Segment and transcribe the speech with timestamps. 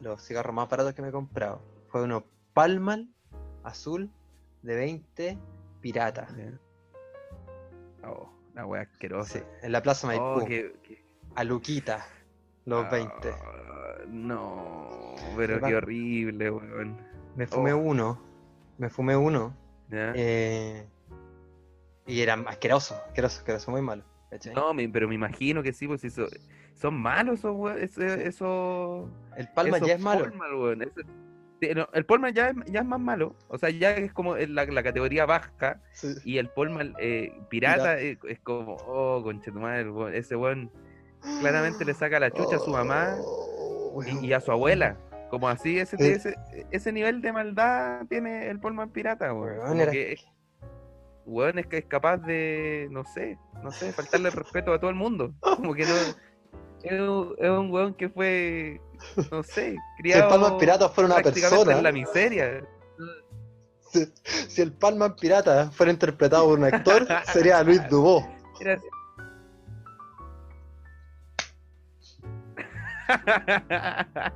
[0.00, 1.60] los cigarros más baratos que me he comprado.
[1.88, 3.08] Fue uno Palmal
[3.62, 4.10] azul
[4.62, 5.38] de 20
[5.80, 6.28] pirata.
[8.04, 9.38] Oh, una wea asquerosa.
[9.38, 10.24] Sí, en la Plaza Maipú.
[10.24, 11.04] Oh, qué- qué-
[11.34, 12.06] A Luquita.
[12.64, 13.30] Los 20.
[13.30, 16.98] Ah, no, pero qué horrible, weón.
[17.34, 17.78] Me fumé oh.
[17.78, 18.20] uno.
[18.76, 19.56] Me fumé uno.
[19.90, 20.12] ¿Ya?
[20.14, 20.86] eh,
[22.06, 24.04] y era asqueroso, asqueroso, asqueroso, muy malo.
[24.30, 24.54] ¿cachai?
[24.54, 26.26] No, me- pero me imagino que sí, pues eso,
[26.80, 30.24] son malos esos, weón, eso, eso, el Palma ya es malo.
[30.24, 31.00] Polman, weón, eso-
[31.60, 34.36] sí, no, el Polman ya es, ya es más malo, o sea, ya es como
[34.36, 36.14] la, la categoría baja, Sí.
[36.24, 40.70] y el Polman eh, pirata es como, oh, conchetumadre, ese weón
[41.40, 44.96] claramente le saca la chucha a su mamá Oh, y, y a su abuela.
[45.30, 46.12] Como así, ese, Eh.
[46.12, 46.34] ese,
[46.70, 49.80] ese nivel de maldad tiene el Polman pirata, weón.
[49.80, 50.16] Era- que
[51.26, 54.90] weón, es que es capaz de, no sé, no sé, faltarle el respeto a todo
[54.90, 55.34] el mundo.
[55.56, 55.94] Como que no.
[56.82, 58.80] Es un, es un weón que fue,
[59.30, 62.64] no sé, Si el criado Palma pirata fuera una prácticamente persona, en la miseria.
[63.92, 64.06] si,
[64.48, 68.26] si el Palma pirata fuera interpretado por un actor, sería Luis Dubó.
[68.60, 68.80] Era-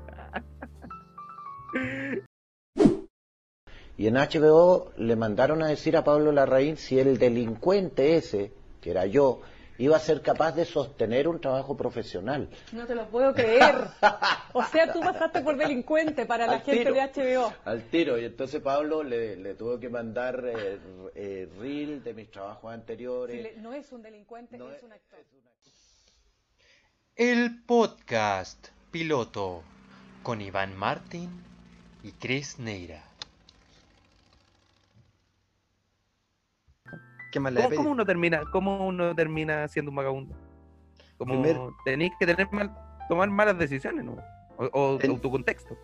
[3.98, 8.90] Y en HBO le mandaron a decir a Pablo Larraín si el delincuente ese, que
[8.90, 9.40] era yo,
[9.78, 12.48] iba a ser capaz de sostener un trabajo profesional.
[12.72, 13.74] No te lo puedo creer.
[14.54, 16.94] O sea, tú pasaste por delincuente para la Al gente tiro.
[16.94, 17.54] de HBO.
[17.64, 20.78] Al tiro, y entonces Pablo le, le tuvo que mandar eh,
[21.14, 23.34] eh, reel de mis trabajos anteriores.
[23.36, 25.20] Si le- no es un delincuente, No es un actor.
[27.16, 29.62] El podcast piloto
[30.22, 31.30] con Iván Martín
[32.02, 33.02] y Chris Neira.
[37.32, 40.34] ¿Qué más le ¿Cómo, uno termina, cómo uno termina siendo un vagabundo?
[41.18, 42.72] Como Primer- tenéis que tener mal,
[43.08, 44.16] tomar malas decisiones, ¿no?
[44.58, 45.76] O, o- tu contexto.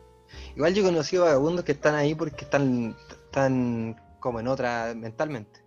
[0.55, 2.95] Igual yo he conocido vagabundos que están ahí porque están,
[3.25, 5.61] están como en otra mentalmente.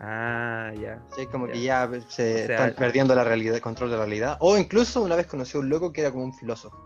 [0.00, 1.02] Ah, ya.
[1.14, 1.26] ¿sí?
[1.26, 1.86] Como que Ya.
[1.90, 4.36] ya se O sea- están perdiendo la realidad, el control de la realidad.
[4.40, 6.76] O incluso una vez conocí a un loco que era como un filósofo.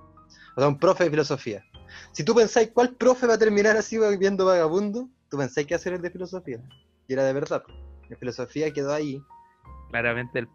[0.57, 1.65] O sea, un profe de filosofía.
[2.11, 5.93] Si tú pensáis cuál profe va a terminar así viendo vagabundo, tú pensáis que hacer
[5.93, 6.59] el de filosofía.
[7.09, 7.63] Y era de verdad.
[8.09, 9.23] La filosofía quedó ahí.
[9.91, 10.49] Claramente, el,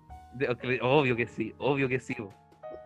[0.82, 2.16] obvio que sí, obvio que sí.
[2.18, 2.34] bo.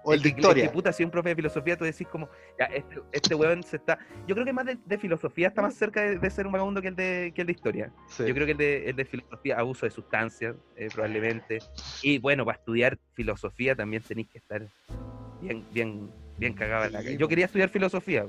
[0.06, 0.64] O el Es de que- historia.
[0.66, 2.28] es que, puta, si un profe de filosofía, tú decís como,
[2.60, 3.98] ya, este, este weón se está...
[4.28, 6.82] Yo creo que más de, de filosofía está más cerca de, de ser un vagabundo
[6.82, 7.92] que el de, que el de historia.
[8.10, 8.26] Sí.
[8.28, 11.60] Yo creo que el de, el de filosofía, abuso de sustancias, eh, probablemente.
[12.02, 14.68] Y bueno, para estudiar filosofía también tenéis que estar
[15.42, 17.06] bien, bien, bien cagado en la po.
[17.18, 18.26] Yo quería estudiar filosofía,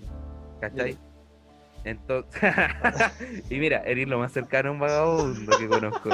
[0.60, 0.96] ¿cachai?
[1.84, 2.40] Entonces,
[3.50, 6.10] y mira, eres lo más cercano a un vagabundo que conozco.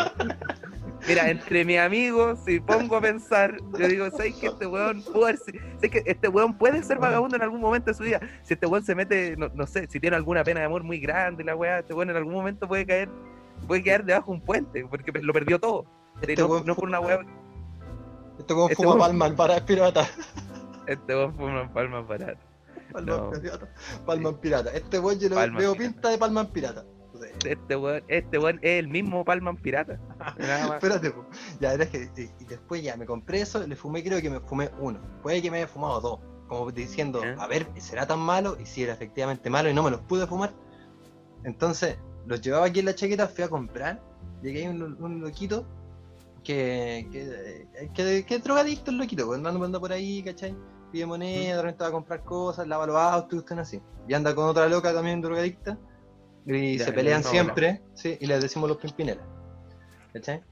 [1.07, 5.59] Mira, entre mis amigos, si pongo a pensar, yo digo, ¿sabes que este weón si-
[5.81, 8.21] sé que este weón puede ser vagabundo en algún momento de su vida?
[8.43, 10.99] Si este weón se mete, no, no sé, si tiene alguna pena de amor muy
[10.99, 13.09] grande, la weá, este weón en algún momento puede caer,
[13.67, 15.87] puede quedar debajo de un puente, porque lo perdió todo.
[16.21, 17.21] Este no, weón no por una weá,
[18.39, 20.07] Esto como este fuma weón- palma para pirata.
[20.87, 22.05] este weón fue una palma
[22.93, 23.13] barata.
[23.13, 23.41] Palma No.
[23.41, 23.75] pirata.
[24.07, 24.71] Palma pirata.
[24.73, 26.85] Este weón yo Palma veo pinta de palma pirata.
[27.15, 27.49] Sí.
[27.49, 29.99] Este weón, este weón es el mismo Palman Pirata.
[30.39, 30.83] Nada más.
[30.83, 31.27] Espérate, po.
[31.61, 34.71] ya era que y, después ya me compré eso, le fumé, creo que me fumé
[34.79, 35.01] uno.
[35.23, 38.57] Puede que me haya fumado dos, como diciendo, a ver, ¿será tan malo?
[38.61, 40.55] Y si era efectivamente malo y no me los pude fumar.
[41.45, 44.01] Entonces, los llevaba aquí en la chaqueta, fui a comprar,
[44.43, 45.67] llegué ahí un, un loquito
[46.45, 50.55] que, que, que, drogadicto el loquito, andando, anda por ahí, ¿cachai?
[50.91, 53.83] Pide moneda, de repente va a comprar cosas, lava los autos y cuestiones así.
[54.09, 55.79] Y anda con otra loca también drogadicta.
[56.47, 59.25] Y Ya, se pelean siempre, sí, y les decimos los pimpinelas.
[60.13, 60.43] ¿Cachai?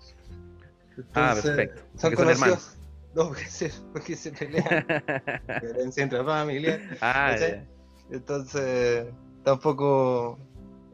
[1.14, 1.82] Ah, perfecto.
[1.96, 2.74] Son Porque son conocidos.
[3.14, 4.86] No, porque se, porque se pelean.
[5.62, 6.80] violencia intrafamiliar.
[7.00, 7.66] ah, ¿cachai?
[8.10, 9.06] Entonces,
[9.44, 10.38] tampoco.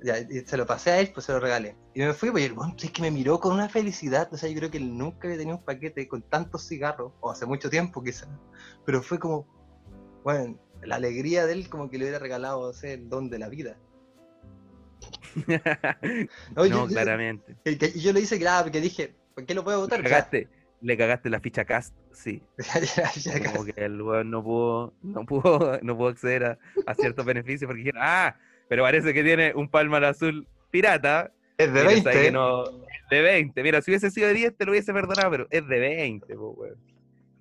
[0.04, 1.76] Ya, y se lo pasé a él, pues se lo regalé.
[1.94, 4.28] Y me fui, pues, y el weón, es que me miró con una felicidad.
[4.32, 7.30] O sea, yo creo que él nunca había tenido un paquete con tantos cigarros, o
[7.30, 8.28] hace mucho tiempo quizás.
[8.84, 9.48] Pero fue como,
[10.22, 13.38] bueno, la alegría de él, como que le hubiera regalado, no sé, el don de
[13.38, 13.78] la vida.
[16.54, 17.56] No, no, yo- yo- claramente.
[17.64, 20.00] Y, yo le hice que, ah, porque dije, ¿por qué lo puedo votar?
[20.00, 20.48] Le cagaste,
[20.82, 22.42] le cagaste la ficha cast, sí.
[23.52, 27.66] Como que el weón no pudo, no pudo, no pudo acceder a, a ciertos beneficios
[27.66, 28.36] porque dijeron, ah,
[28.68, 31.30] pero parece que tiene un palmar azul pirata.
[31.58, 32.12] es de Mira, 20.
[32.12, 33.62] sabe que no- es de 20.
[33.62, 36.50] Mira, si hubiese sido de 10 te lo hubiese perdonado, pero es de 20, po,
[36.50, 36.76] weón.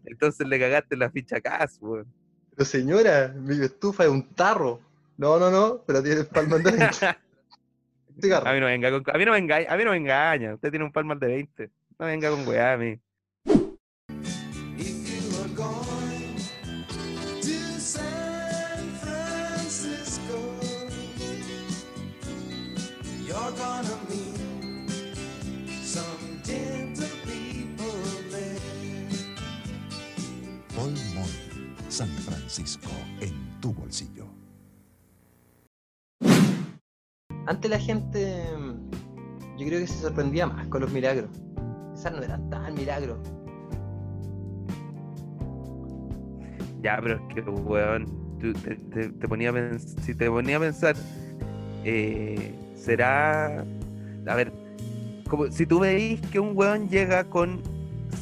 [0.05, 2.05] Entonces le cagaste la ficha cast, weón.
[2.55, 4.79] Pero señora, mi estufa es un tarro.
[5.17, 6.87] No, no, no, pero tiene palma de 20.
[8.21, 8.47] Cigarro.
[8.47, 10.53] A mí no venga con, a mí no me engaña, a mí no me engaña.
[10.53, 11.69] Usted tiene un palmar de 20.
[11.97, 12.99] No venga con weá a mí.
[32.53, 34.27] Francisco, en tu bolsillo.
[37.47, 38.43] Antes la gente,
[39.57, 41.31] yo creo que se sorprendía más con los milagros.
[41.95, 43.17] Quizás no eran tan milagros.
[46.83, 48.05] Ya, pero es que, weón,
[48.39, 50.95] tú te, te- te ponía a si te ponía a pensar,
[51.83, 53.65] eh, será,
[54.27, 54.53] a ver,
[55.27, 57.63] como si tú veis que un weón llega con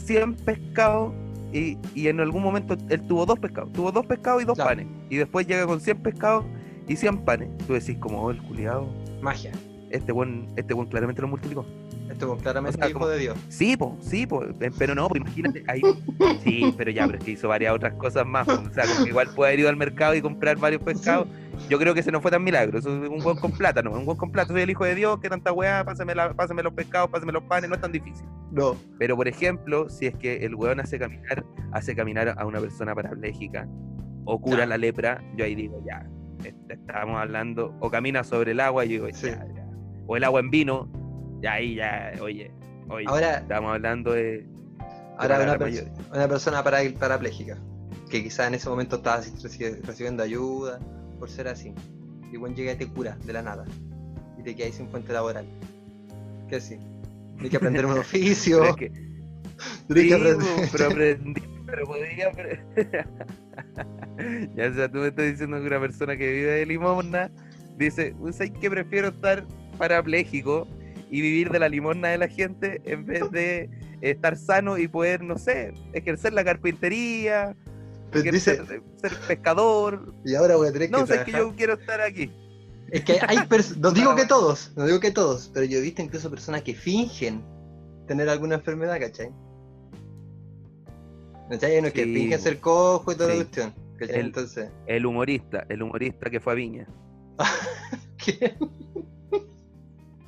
[0.06, 1.21] 100 pescados
[1.54, 4.70] y, y en algún momento él tuvo dos pescados, tuvo dos pescados y dos Claro.
[4.72, 6.46] panes, y después llega con 100 pescados
[6.88, 8.88] y 100 panes, tú decís como, oh, el culiado,
[9.22, 9.52] Magia.
[9.90, 11.66] este weón, este weón claramente lo multiplicó.
[12.28, 13.38] Con claramente O sea, hijo como- de Dios.
[13.50, 15.82] Sí, po, sí, po, eh, pero no, pues imagínate, ahí,
[16.44, 19.04] sí, pero ya, pero es que hizo varias otras cosas más, po, o sea, como
[19.04, 21.28] que igual puede haber ido al mercado y comprar varios pescados,
[21.70, 23.92] yo creo que ese no fue tan milagro, eso es un buen con plata, ¿no?
[23.92, 26.64] Un buen con plata, soy el hijo de Dios, que tanta weá, pásame, la, pásame
[26.64, 28.26] los pescados, pásame los panes, no es tan difícil.
[28.52, 28.76] No.
[28.98, 32.94] Pero, por ejemplo, si es que el weón hace caminar, hace caminar a una persona
[32.96, 33.68] parapléjica,
[34.26, 36.08] o cura la lepra, yo ahí digo, ya,
[36.70, 39.28] estábamos hablando, o camina sobre el agua, y yo digo, Sí.
[39.28, 39.66] ya, ya.
[40.08, 40.92] o el agua en vino,
[41.42, 42.52] ya ahí, ya, oye,
[42.90, 44.46] oye, Ahora, estamos hablando de...
[45.18, 45.58] ahora una,
[46.14, 47.58] una persona para, parapléjica,
[48.10, 49.22] que quizás en ese momento estaba
[49.84, 50.80] recibiendo ayuda,
[51.20, 51.74] por ser así.
[52.32, 53.66] Y bueno, llega y te cura de la nada.
[54.38, 55.46] Y te quedas sin fuente laboral.
[56.50, 56.78] ¿Qué así?
[57.34, 58.60] Tienes que aprender un oficio.
[58.60, 58.90] Pero es que,
[59.88, 62.64] tienes sí, que po, aprender- pero aprendí, pero apre-
[64.56, 67.30] ya, o sea, tú me estás diciendo que una persona que vive de limosna
[67.78, 69.46] dice, ¿sabes que prefiero estar
[69.78, 70.68] parapléjico
[71.12, 73.70] y vivir de la limosna de la gente en vez de
[74.02, 77.56] estar sano y poder, no sé, ejercer la carpintería,
[78.12, 78.82] Pues dice, ser
[79.28, 80.14] pescador?
[80.26, 81.42] y ahora voy a tener que No, sé que trabajar.
[81.42, 82.32] yo quiero estar aquí.
[82.92, 83.38] Es que hay
[83.80, 86.74] no digo que todos, no digo que todos, pero yo he visto incluso personas que
[86.74, 87.44] fingen
[88.08, 89.30] tener alguna enfermedad, ¿cachai?
[91.50, 91.74] ¿Cachai?
[91.74, 92.44] Hay unos que Sí, fingen bo.
[92.44, 93.38] ser cojo y toda Sí.
[93.38, 93.74] la cuestión.
[94.00, 96.88] El- Entonces, El humorista, el humorista que fue a Viña.
[98.18, 98.56] ¿qué?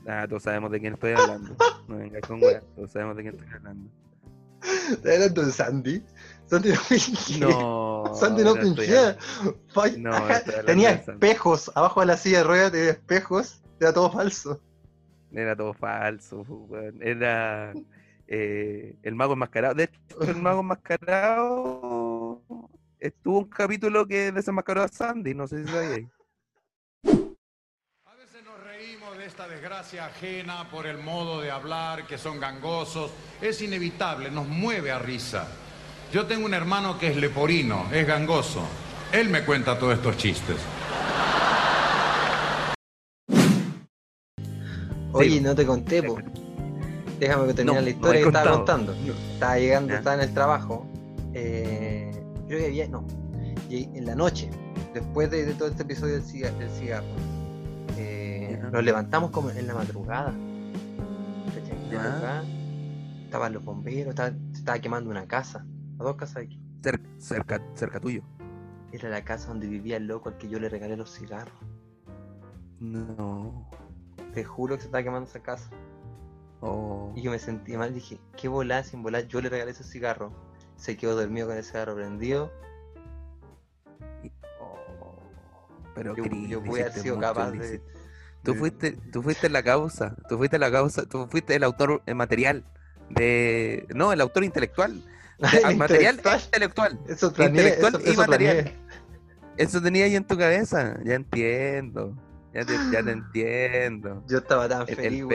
[0.07, 1.55] Ah, todos sabemos de quién estoy hablando.
[1.87, 3.89] No vengas con weas, todos sabemos de quién estoy hablando.
[4.91, 6.03] ¿Estás hablando de Sandy?
[6.45, 7.39] Sandy no finge.
[7.39, 8.11] No.
[8.15, 9.17] Sandy no no fingía.
[9.97, 10.13] No,
[10.65, 14.61] tenía espejos, abajo de la silla de ruedas tenía espejos, era todo falso.
[15.31, 17.01] Era todo falso, weón.
[17.01, 17.73] Era
[18.27, 19.73] eh, el mago enmascarado.
[19.73, 22.41] De hecho, el mago enmascarado
[22.99, 26.07] estuvo un capítulo que desenmascaró a Sandy, no sé si sabíais.
[28.05, 32.41] A veces nos reímos de esta desgracia ajena por el modo de hablar, que son
[32.41, 33.09] gangosos.
[33.41, 35.47] Es inevitable, nos mueve a risa.
[36.11, 38.63] Yo tengo un hermano que es leporino, es gangoso.
[39.13, 40.57] Él me cuenta todos estos chistes.
[45.13, 46.17] Oye, no te conté, po.
[47.17, 48.93] Déjame que termine No, la historia he que estaba contando.
[49.33, 50.85] Estaba llegando, estaba en el trabajo.
[51.33, 52.11] eh,
[52.47, 53.07] creo que había, no.
[53.69, 54.49] Y en la noche,
[54.93, 57.05] después de, de todo este episodio del cigarro, del cigarro
[57.97, 58.32] eh.
[58.57, 60.31] Nos levantamos como en la madrugada.
[61.91, 62.43] madrugada,
[63.25, 65.65] Estaban los bomberos, estaba- se estaba quemando una casa.
[65.99, 66.61] A dos casas de aquí.
[66.81, 68.21] Cer- cerca, cerca tuyo.
[68.91, 71.55] Era la casa donde vivía el loco al que yo le regalé los cigarros.
[72.79, 73.69] No.
[74.33, 75.69] Te juro que se estaba quemando esa casa.
[76.61, 77.11] Oh.
[77.15, 80.31] Y yo me sentí mal, dije, qué volada sin volar, yo le regalé esos cigarros.
[80.75, 82.51] Se quedó dormido con el cigarro prendido.
[84.61, 85.15] Oh.
[85.95, 87.81] Pero Yo, Cris, yo pude haber sido capaz de.
[88.43, 92.13] Tú fuiste, tú fuiste la causa, tú fuiste la causa, tú fuiste el autor eh,
[92.13, 92.63] material
[93.09, 95.01] de, no, el autor intelectual,
[95.41, 96.99] Ay, Ah, material intelectual.
[97.07, 98.55] Eso planeé, intelectual eso, y eso material.
[98.57, 98.77] planeé.
[99.57, 102.15] Eso tenía ahí en tu cabeza, ya entiendo,
[102.53, 104.23] ya te, ya te entiendo.
[104.27, 105.25] Yo estaba tan El- el feliz,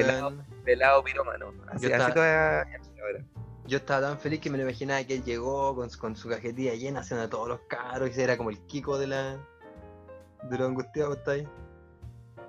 [0.65, 1.03] pelado.
[1.05, 2.67] pirómano, así, Yo así estaba-.
[3.67, 6.29] Yo estaba tan feliz que me lo imaginaba que él llegó con, su- con su
[6.29, 9.37] cajetilla llena, haciendo a todos los caros, y era como el Kiko de la.
[10.45, 11.47] de los angustiados, ¿está ahí?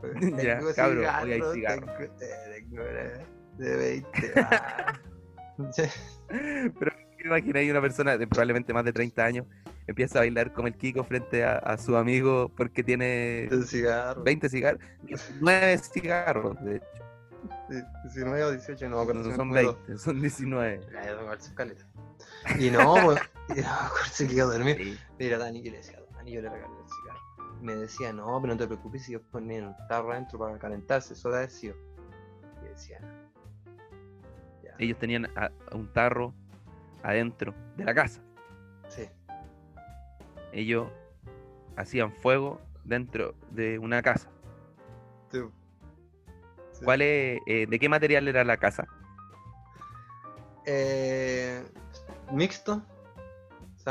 [0.44, 1.86] Ya, Tengo cabro, cigarros, hoy hay cigarro.
[1.86, 3.28] tengo- eh, tengo una
[3.58, 4.34] de 20.
[4.38, 5.00] ah.
[6.80, 6.92] Pero
[7.60, 9.46] ahí una persona de probablemente más de 30 años
[9.88, 14.24] empieza a bailar como el Kiko frente a, a su amigo porque tiene cigarro.
[14.24, 16.86] 20 cigarros, 19 cigarros, de hecho.
[17.70, 19.24] Sí, 19 o 18, no acuerdo.
[19.24, 19.80] No son me acuerdo.
[19.88, 20.80] 20, son 19.
[20.94, 21.86] Ya, ya tengo su caleta.
[22.58, 23.20] Y no, pues,
[23.56, 23.68] y no,
[24.12, 24.78] se quedó dormido.
[24.78, 24.98] Sí.
[25.18, 26.99] Mira, Dani, yo le decía, Dani, yo le regalé el cigarro.
[27.62, 31.14] Me decía, no, pero no te preocupes si yo ponía un tarro adentro para calentarse,
[31.14, 31.74] eso da decía.
[32.64, 33.00] Y decía,
[34.64, 36.34] ya, Ellos tenían a- a un tarro
[37.04, 38.22] adentro de la casa.
[38.88, 39.08] sí,
[40.54, 40.90] Ellos
[41.76, 44.30] hacían fuego dentro de una casa.
[45.32, 45.40] Sí.
[46.84, 48.88] ¿Cuál es, eh, ¿De qué material era la casa?
[50.66, 51.64] Eh,
[52.32, 52.82] mixto,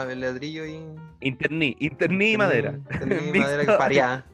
[0.01, 0.17] ¿sabes?
[0.17, 0.81] Ladrillo y.
[1.21, 2.79] Interní, interní y madera.
[2.91, 4.27] Interní y madera que pareada.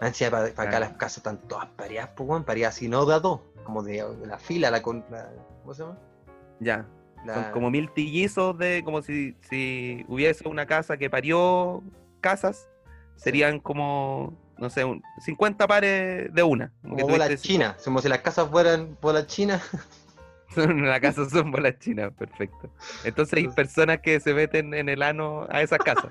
[0.00, 0.80] Me decía, para, acá Claro.
[0.80, 4.04] las casas están todas pareadas, pues, weón, pareadas así, no de a dos, como de,
[4.26, 5.30] la fila, la, con- la-
[5.62, 5.98] ¿Cómo se llama?
[6.60, 6.86] Ya.
[7.24, 11.82] La- Son como mil tillizos de como si, si hubiese una casa que parió
[12.20, 12.68] casas,
[13.16, 16.72] serían como, no sé, un- 50 pares de una.
[16.82, 19.62] Como como bolas chinas, como si las casas fueran bolas chinas.
[20.54, 22.70] Son la casa son bolas chinas, perfecto.
[23.04, 26.10] Entonces hay personas que se meten en el ano a esas casas.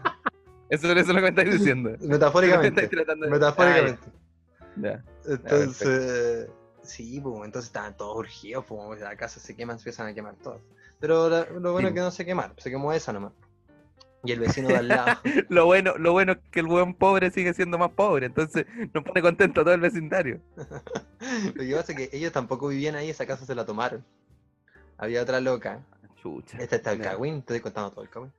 [0.70, 1.92] Eso, eso es lo que me estáis diciendo.
[2.00, 2.88] Me Metafóricamente.
[2.88, 4.00] de- Metafóricamente.
[4.08, 5.04] Ah, ya.
[5.28, 6.50] Entonces,
[6.84, 10.14] sí, pues, entonces estaban todos urgidos, pues, como que la casa se quema, empiezan a
[10.14, 10.62] quemar todas.
[11.00, 11.94] Pero la- lo bueno Sí.
[11.94, 13.34] es que no se quemaron, se quemó esa nomás.
[14.24, 15.20] Y el vecino de al lado.
[15.50, 19.04] Lo bueno, lo bueno es que el buen pobre sigue siendo más pobre, entonces nos
[19.04, 20.40] pone contento a todo el vecindario.
[21.56, 24.06] Lo que pasa es que ellos tampoco vivían ahí, esa casa se la tomaron.
[25.02, 25.84] Había otra loca.
[26.22, 26.60] Chucha.
[26.60, 28.32] Este está el cagüín, te estoy contando todo el cagüín.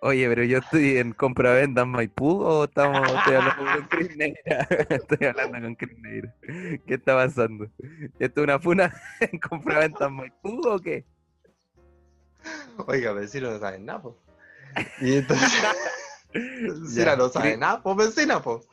[0.00, 4.36] Oye, pero yo estoy en compra-venta en Maipú o estamos, estoy hablando con Chris Neira.
[4.90, 6.34] Estoy hablando con Chris Neira.
[6.86, 7.68] ¿Qué está pasando?
[8.18, 11.06] ¿Esto es una funa en compra-venta en Maipú o qué?
[12.86, 14.18] Oiga, vecino no sabe nada, po.
[15.00, 15.52] Y entonces.
[16.32, 18.68] Vecina no sabe nada, pues vecina, pues.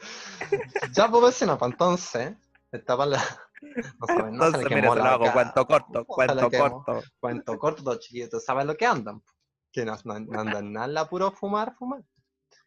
[0.92, 2.34] Ya, pues vecina, pues entonces.
[2.76, 3.24] Estaba la.
[4.00, 7.04] No saben se Entonces, le mira, te lo hago cuento corto, Se cuento corto.
[7.20, 9.22] Cuento corto, los chiquitos saben lo que andan.
[9.72, 12.02] Que no, no- no andan nada, puro fumar, fumar.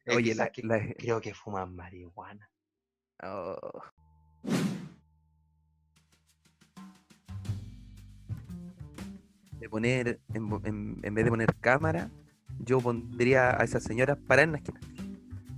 [0.06, 2.50] Eh, Oye, la, que- la- creo que fuman marihuana.
[3.22, 3.56] oh.
[9.60, 12.10] De poner, en, en- en vez de poner cámara,
[12.60, 14.80] yo pondría a esas señoras para en la esquina.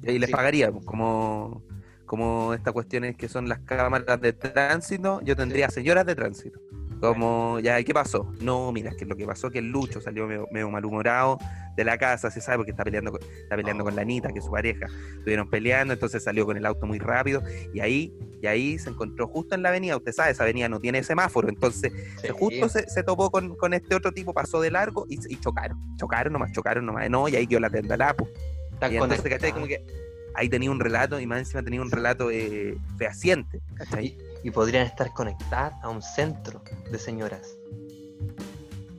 [0.03, 0.35] Y ahí les Sí.
[0.35, 1.63] pagaría, pues, como,
[2.11, 6.59] como estas cuestiones que son las cámaras de tránsito, yo tendría señoras de tránsito.
[7.01, 8.33] Como, ya, ¿y ¿qué pasó?
[8.41, 11.39] No, mira, es que lo que pasó es que el Lucho salió medio, medio malhumorado
[11.77, 14.41] de la casa, se sabe porque está peleando, con- está peleando con la Anita, que
[14.41, 14.87] es su pareja.
[15.19, 18.13] Estuvieron peleando, entonces salió con el auto muy rápido y ahí,
[18.43, 19.97] y ahí se encontró justo en la avenida.
[19.97, 23.73] Usted sabe, esa avenida no tiene semáforo, entonces se justo se, se topó con, con
[23.73, 25.79] este otro tipo, pasó de largo y, y chocaron.
[25.97, 27.09] Chocaron nomás, chocaron nomás.
[27.09, 28.29] No, y ahí quedó la tenda lapo.
[28.73, 29.23] Están Y entonces.
[29.23, 29.53] ¿cachai?
[29.53, 34.07] Como que ahí tenía un relato y más encima tenía un relato eh, fehaciente, ¿cachai?
[34.45, 37.57] Y, y podrían estar conectadas a un centro de señoras.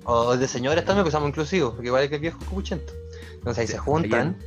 [0.04, 2.92] O de señores también, que usamos inclusivos, porque igual que el viejo cupuchento.
[3.34, 4.38] Entonces ahí Sí, se juntan,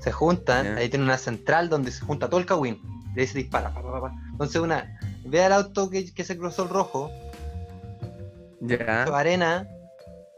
[0.00, 2.80] se juntan, ahí tiene una central donde se junta todo el cagüín.
[3.14, 4.12] Y ahí se dispara, pa, pa, pa.
[4.30, 7.10] Entonces una, ve al auto que, que se cruzó el rojo,
[8.60, 9.04] Ya.
[9.04, 9.68] arena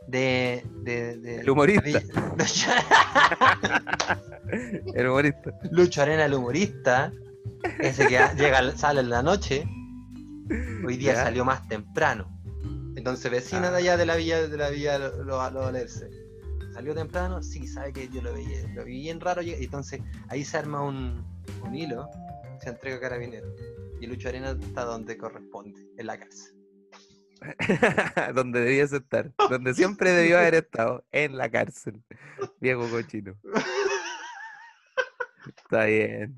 [0.09, 2.01] de, de, de- El humorista.
[2.37, 2.71] Lucho,
[4.95, 5.53] El humorista.
[5.71, 7.13] Lucho Arena, el humorista,
[7.81, 9.67] ese que llega, sale en la noche,
[10.87, 11.25] hoy día Ya.
[11.25, 12.31] salió más temprano.
[12.97, 13.71] Entonces vecina Ah.
[13.73, 16.09] de allá de la villa de la villa lo, lo, lo Valerse.
[16.73, 20.45] Salió temprano, sí, sabe que yo lo veía, lo vi bien raro, y entonces ahí
[20.45, 21.25] se arma un,
[21.63, 22.09] un hilo,
[22.61, 23.55] se entrega a carabinero.
[24.01, 26.53] Y Lucho Arena está donde corresponde, en la cárcel.
[28.35, 32.03] donde debiese estar, donde siempre debió haber estado, en la cárcel.
[32.61, 33.37] Viejo cochino.
[35.57, 36.37] Está bien.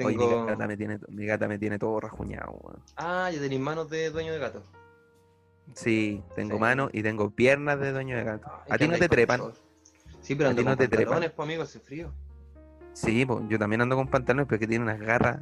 [0.00, 0.46] Oye, mi Tengo...
[0.46, 2.82] gata me tiene, mi gata me tiene todo rajuñado, weón.
[2.96, 4.62] Ah, ya tenéis manos de dueño de gato.
[5.74, 6.60] Sí, tengo Sí.
[6.60, 8.48] manos y tengo piernas de dueño de gato.
[8.64, 9.52] Ay, ¿A ti no te trepan?
[10.20, 11.04] Sí, pero ¿A ando ti no te trepan?
[11.06, 12.12] pantalones, pues amigo, hace frío.
[12.98, 15.38] Sí, po, yo también ando con pantalones, pero que tiene unas garras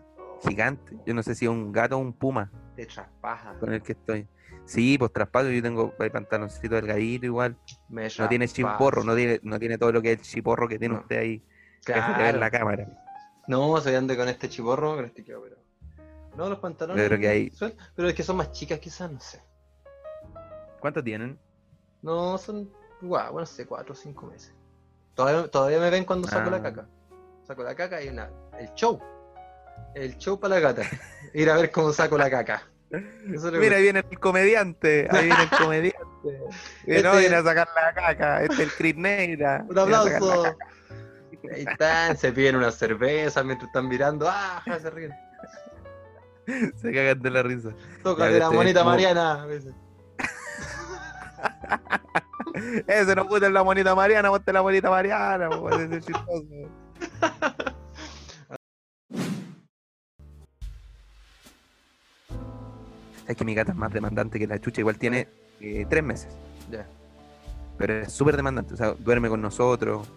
[0.46, 0.98] gigantes.
[1.06, 3.54] Yo no sé si es un gato o un puma Te traspaja.
[3.58, 4.28] con el que estoy.
[4.66, 7.56] Sí, pues traspaso, yo tengo el pantaloncito delgadito igual.
[7.88, 10.78] Me No tiene chiporro, no tiene, no tiene todo lo que es el chiporro que
[10.78, 11.00] tiene No.
[11.00, 11.38] usted ahí,
[11.84, 12.38] que se ve en Claro.
[12.40, 12.88] la cámara.
[13.48, 15.56] No, soy ande con este chiporro, con este quedo, pero.
[16.36, 17.02] No, los pantalones.
[17.02, 19.40] Yo creo que hay- suel- Pero es que son más chicas, quizás, no sé.
[20.80, 21.38] ¿Cuánto tienen?
[22.02, 22.68] No, son.
[23.00, 24.52] Guau, bueno, sé, cuatro o cinco meses.
[25.14, 26.62] Todavía, todavía me ven cuando saco la Ah.
[26.62, 26.88] caca.
[27.46, 29.00] Saco la caca y una, el show.
[29.94, 30.82] El show para la gata.
[31.32, 32.62] Ir a ver cómo saco la caca.
[33.32, 35.98] Eso Mira, ahí viene el comediante, ahí viene el comediante.
[36.86, 39.64] No Este- viene a sacar la caca, este es el Chris Neira.
[39.68, 40.42] Un aplauso.
[41.54, 44.26] Ahí están, se piden una cerveza mientras están mirando.
[44.28, 44.60] ¡Ah!
[44.82, 45.12] Se ríen.
[46.76, 47.68] Se cagan de la risa.
[48.02, 49.42] Toca de la este es monita como- Mariana.
[49.42, 49.72] a veces.
[52.88, 55.48] Ese no puta en la monita Mariana, ponte la monita Mariana,
[55.92, 56.44] es chistoso.
[63.26, 65.28] Es que mi gata es más demandante que la chucha, igual tiene
[65.60, 66.36] eh, tres meses.
[66.70, 66.86] Ya.
[67.76, 70.08] Pero es súper demandante, o sea, duerme con nosotros,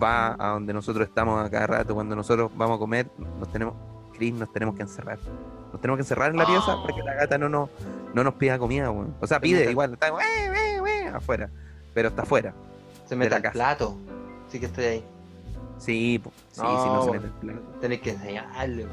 [0.00, 3.08] va a donde nosotros estamos a cada rato, cuando nosotros vamos a comer,
[3.38, 3.74] nos tenemos,
[4.14, 5.18] Chris, nos tenemos que encerrar.
[5.72, 7.68] Nos tenemos que encerrar en la pieza para que la gata no nos,
[8.14, 9.14] no nos pida comida, weón.
[9.20, 10.12] O sea, Se pide igual, está
[11.14, 11.50] afuera,
[11.92, 12.54] pero está afuera.
[13.04, 13.96] Se mete al plato.
[14.48, 15.04] Sí que estoy ahí.
[15.78, 16.32] Sí, po.
[16.52, 17.60] sí, No, sí, no se mete el.
[17.80, 18.86] Tenés que enseñarle.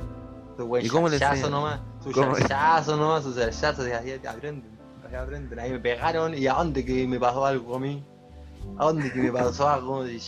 [0.57, 1.51] Su buen ¿Y cómo le chachazo enseñas?
[1.51, 1.79] nomás.
[2.03, 3.81] Su chachazo nomás, su chachazo.
[3.83, 4.71] ahí aprenden.
[5.07, 5.59] Ahí aprenden.
[5.59, 6.33] Ahí me pegaron.
[6.37, 8.03] ¿Y a dónde que me pasó algo a mí?
[8.77, 10.05] ¿A dónde que me pasó algo?
[10.07, 10.21] Y,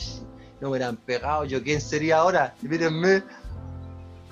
[0.61, 1.43] No me han pegado.
[1.45, 2.55] ¿Yo quién sería ahora?
[2.61, 3.23] Mírenme.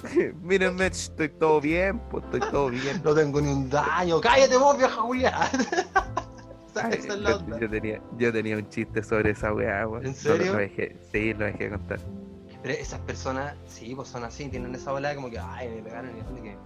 [0.41, 3.01] Mírenme, estoy todo bien, pues estoy todo bien.
[3.03, 4.19] No tengo ni un daño.
[4.19, 5.33] ¡Cállate vos, vieja Julia!
[6.91, 7.59] Es la yo, onda.
[7.59, 10.05] yo tenía, yo tenía un chiste sobre esa weá, weón.
[10.05, 10.53] ¿En No, serio?
[10.53, 11.99] Lo, dejé, sí, lo dejé de contar.
[12.61, 16.11] Pero esas personas, sí, pues son así, tienen esa bola como que, ay, me pegaron
[16.37, 16.57] y que.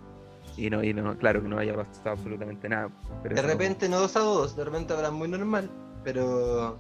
[0.56, 2.90] Y no, y no, claro que no haya pasado absolutamente nada.
[3.22, 5.70] Pero De repente, no dos a dos, de repente hablan muy normal,
[6.04, 6.78] pero.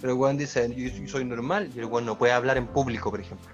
[0.00, 3.10] Pero el weón dice, yo, soy normal, y el weón no puede hablar en público,
[3.10, 3.48] por ejemplo.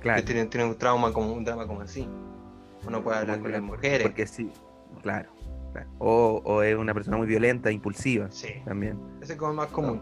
[0.00, 2.06] claro, Que tiene, tiene un trauma como un drama como así.
[2.86, 4.02] O no puede hablar con las mujeres.
[4.06, 4.50] Porque sí,
[5.02, 5.28] claro.
[5.98, 8.98] O, o es una persona muy violenta, impulsiva Sí, también.
[9.22, 10.00] ese es como el más común.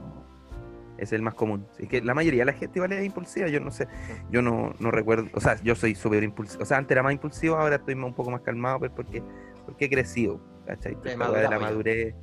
[0.97, 1.65] Es el más común.
[1.79, 3.87] Es que la mayoría de la gente igual es impulsiva, yo no sé.
[4.31, 6.63] Yo no, no recuerdo, o sea, yo soy súper impulsivo.
[6.63, 9.23] O sea, antes era más impulsivo, ahora estoy un poco más calmado, pero porque,
[9.65, 10.41] porque he crecido.
[10.67, 10.97] ¿Cachai?
[11.03, 11.59] De la ya.
[11.59, 12.15] madurez.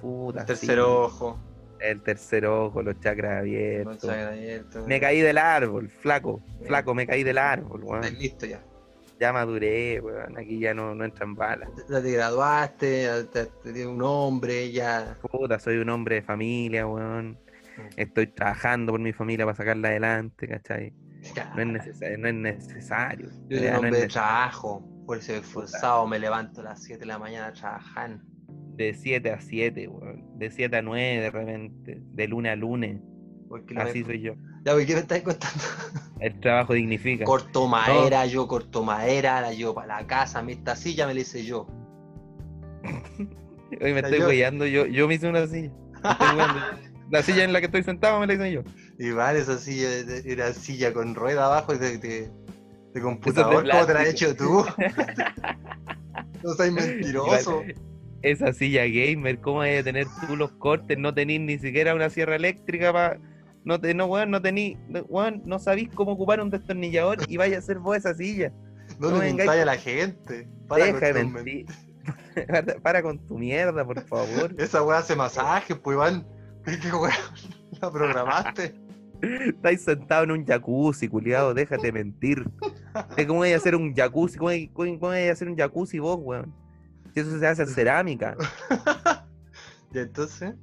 [0.00, 0.80] Puta, El tercer sí.
[0.80, 1.38] ojo,
[1.78, 4.10] El tercer ojo, los chakras abiertos.
[4.86, 7.84] Me caí del árbol, flaco, flaco, me caí del árbol,
[8.18, 8.60] listo ya.
[9.20, 10.38] Ya maduré, weón.
[10.38, 11.68] Aquí ya no, no entran balas.
[11.90, 15.18] Ya te graduaste, ya te, te un hombre, ya.
[15.20, 17.38] Puta, soy un hombre de familia, weón.
[17.96, 20.94] Estoy trabajando por mi familia para sacarla adelante, ¿cachai?
[21.34, 21.52] ya.
[21.54, 23.28] No es necesario, no es necesario.
[23.48, 24.08] Yo soy un no hombre de necesario.
[24.08, 28.20] trabajo, por eso esforzado, me levanto a las 7 de la mañana a trabajar.
[28.48, 30.38] De 7 a 7, weón.
[30.38, 31.98] De 7 a 9 de repente.
[32.00, 33.02] De lunes a lunes.
[33.50, 34.34] Porque Así me- soy yo.
[34.64, 35.64] Ya, güey, ¿qué me estás contando?
[36.20, 37.24] El trabajo dignifica.
[37.24, 41.20] Corto madera, yo corto madera, la llevo para la casa, mi esta silla me la
[41.20, 41.66] hice yo.
[43.82, 45.72] Hoy me estoy yo- weyando, yo, yo me hice una silla.
[47.10, 48.62] La silla en la que estoy sentado me la hice yo.
[49.00, 49.88] Y vale, esa silla
[50.24, 52.30] era silla con rueda abajo de, de,
[52.94, 53.68] de computador.
[53.68, 54.64] ¿Cómo te la has hecho tú?
[56.44, 57.64] no seas mentiroso.
[58.22, 60.98] Esa silla gamer, ¿cómo hay de tener tú los cortes?
[60.98, 63.18] No tenís ni siquiera una sierra eléctrica para.
[63.64, 64.78] No, te, no, weón, no tenís.
[64.88, 68.52] No, weón, no sabís cómo ocupar un destornillador y vaya a hacer vos esa silla.
[68.98, 70.48] No, no le vengáis a la gente.
[70.68, 71.66] Para Deja de con mentir.
[72.46, 74.54] para, para con tu mierda, por favor.
[74.58, 76.26] Esa weá hace masaje, pues Iván.
[76.64, 77.12] ¿Qué, weá?
[77.80, 78.74] ¿La programaste?
[79.22, 82.42] Estáis sentado en un jacuzzi, culiado, déjate mentir.
[83.16, 84.38] ¿Qué- ¿Cómo voy a hacer un jacuzzi?
[84.38, 86.54] ¿Cómo, voy- cómo voy a hacer un jacuzzi vos, weón?
[87.12, 88.36] Si eso se hace en cerámica.
[89.92, 90.54] Y entonces,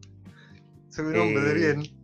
[0.90, 1.97] soy un hombre de Eh, bien.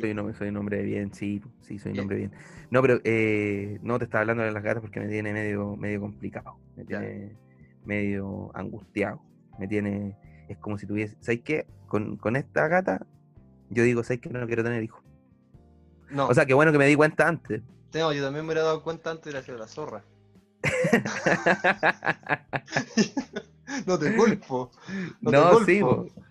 [0.00, 2.02] Soy un, hombre, soy un hombre bien, sí, sí, soy un Bien.
[2.04, 2.32] hombre bien.
[2.70, 6.00] No, pero eh, no te estaba hablando de las gatas porque me tiene medio, medio
[6.00, 7.00] complicado, me Ya.
[7.00, 7.36] tiene
[7.84, 9.20] medio angustiado,
[9.58, 10.16] me tiene,
[10.48, 11.66] es como si tuviese, ¿sabes qué?
[11.88, 13.04] Con, con esta gata,
[13.70, 14.30] yo digo, ¿sabes qué?
[14.30, 15.02] No quiero tener hijos.
[16.10, 17.62] No, O sea, qué bueno que me di cuenta antes.
[17.94, 20.04] no, yo también me hubiera dado cuenta antes de hacer la zorra.
[23.86, 24.70] No te culpo.
[25.20, 26.06] No, No, te sí, culpo.
[26.12, 26.22] po.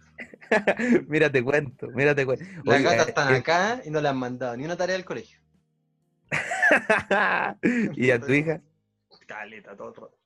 [1.07, 2.45] mira, te cuento, mira, te cuento.
[2.63, 5.39] Las gatas están eh, acá y no le han mandado ni una tarea del colegio.
[7.95, 8.61] ¿Y a tu hija?
[9.27, 10.17] Caleta, todo el rato.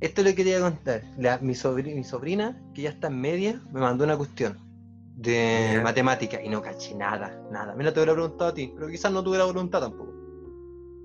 [0.00, 1.02] Esto le quería contar.
[1.18, 4.58] La- mi, sobri- mi sobrina, que ya está en media, me mandó una cuestión
[5.16, 7.74] de matemática y no caché nada, nada.
[7.74, 10.14] Mira, te hubiera preguntado a ti, pero quizás no tuviera voluntad tampoco.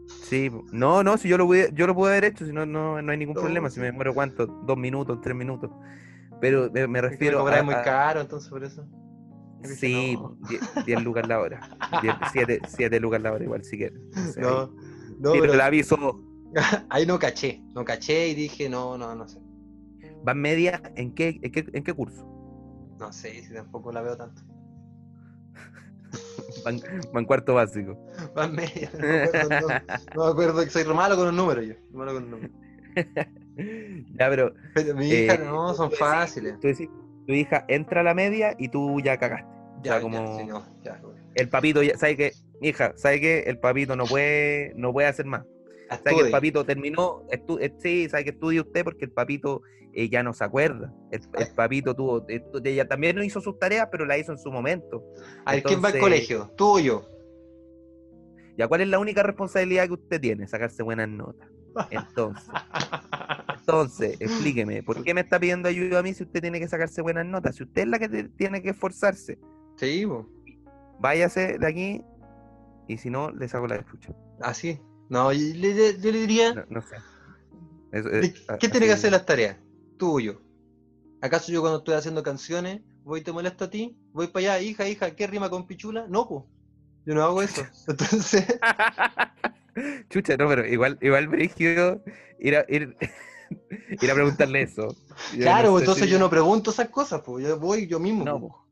[0.07, 3.01] Sí, no, no, si yo lo pude, yo lo pude haber hecho, si no, no,
[3.01, 5.71] no hay ningún No, problema, si me muero cuánto, dos minutos, tres minutos.
[6.41, 8.85] Pero me, me me refiero cobráis a, muy caro, entonces por eso.
[9.63, 10.37] Sí, no.
[10.85, 11.59] 10 lucas la hora,
[12.31, 13.99] 7 lucas la hora igual si quieres.
[14.15, 14.67] No sé, No,
[15.19, 16.21] no, pero el aviso.
[16.89, 19.39] ahí no caché, no caché y dije, no, no, no sé.
[20.23, 22.25] ¿Van media en qué, en qué, en qué curso?
[22.99, 24.41] No sé si tampoco la veo tanto.
[26.65, 26.79] Van,
[27.13, 27.97] van cuarto básico.
[28.35, 29.67] Más media, no me acuerdo, no,
[30.15, 31.73] no me acuerdo que soy malo con los números yo.
[31.93, 32.51] Malo con los números.
[34.19, 36.59] ya, pero Pero mi hija Eh, no, son tú decís- fáciles.
[36.59, 36.89] tú decís,
[37.27, 39.47] tu hija entra a la media y tú ya cagaste.
[39.83, 41.15] Ya, sea, ya, como- sí, no, ya, güey.
[41.35, 42.31] El papito, ya, ¿sabe qué?
[42.61, 43.39] Hija, ¿sabe qué?
[43.47, 45.43] El papito no puede, no puede hacer más.
[45.89, 47.23] ¿Sabe que el papito terminó?
[47.29, 49.61] estu- eh, sí, sabe que estudie usted porque el papito
[49.93, 50.93] eh, ya no se acuerda.
[51.11, 54.37] El, el papito tuvo, tu- ella también no hizo sus tareas, pero la hizo en
[54.37, 55.03] su momento.
[55.45, 56.53] A ver, ¿quién va al entonces- colegio?
[56.57, 57.09] ¿Tú o yo?
[58.57, 60.47] ¿Ya cuál es la única responsabilidad que usted tiene?
[60.47, 61.49] Sacarse buenas notas.
[61.89, 62.53] Entonces,
[63.59, 67.01] entonces, explíqueme, ¿por qué me está pidiendo ayuda a mí si usted tiene que sacarse
[67.01, 67.55] buenas notas?
[67.55, 69.37] Si usted es la que te- tiene que esforzarse,
[69.77, 70.29] Sí, po.
[70.99, 72.01] váyase de aquí
[72.87, 74.13] y si no, le saco la chucha.
[74.41, 74.79] Así.
[75.09, 76.95] No, y le- yo le diría, No, no sé.
[77.91, 79.57] Eso, ¿de- eh, ¿qué tiene que hacer las tareas?
[79.97, 80.41] Tú o yo.
[81.21, 83.97] ¿Acaso yo cuando estoy haciendo canciones voy y te molesto a ti?
[84.13, 86.05] Voy para allá, hija, hija, ¿qué rima con pichula?
[86.07, 86.43] No, pues.
[87.05, 87.65] Yo no hago eso.
[87.87, 88.45] Entonces,
[90.09, 92.01] Chucha, no, pero igual, igual brígido
[92.39, 92.95] ir a, ir,
[94.01, 94.95] ir a preguntarle eso.
[95.33, 97.45] Yo claro, no sé entonces si- yo no pregunto esas cosas, pues.
[97.45, 98.23] Yo voy yo mismo.
[98.25, 98.65] No, po.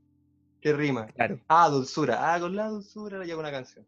[0.62, 1.08] ¿Qué rima?
[1.08, 1.40] Claro.
[1.50, 2.34] Ah, dulzura.
[2.34, 3.86] Ah, con la dulzura le llevo una canción.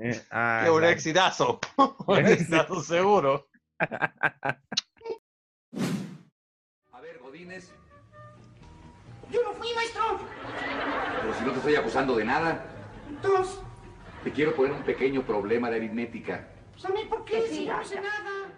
[0.00, 0.92] Eh, ah, ¡Qué un claro.
[0.92, 1.58] exitazo!
[2.06, 3.48] un exitazo seguro.
[3.80, 4.58] A
[7.00, 7.72] ver, Godínez.
[9.30, 10.18] Yo no fui, maestro.
[11.22, 12.64] Pero si no te estoy acusando de nada,
[13.22, 13.60] Dos.
[14.24, 16.48] Te quiero poner un pequeño problema de aritmética.
[16.72, 17.46] Pues a mí, ¿por qué?
[17.48, 18.52] Si no hace nada.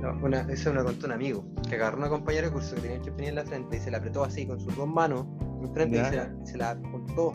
[0.00, 2.80] No, una, eso me lo contó un amigo, que agarró una compañera de curso que
[2.80, 5.26] tenía el chupinilla en la frente y se la apretó así con sus dos manos
[5.62, 7.34] en frente y se la, se la juntó.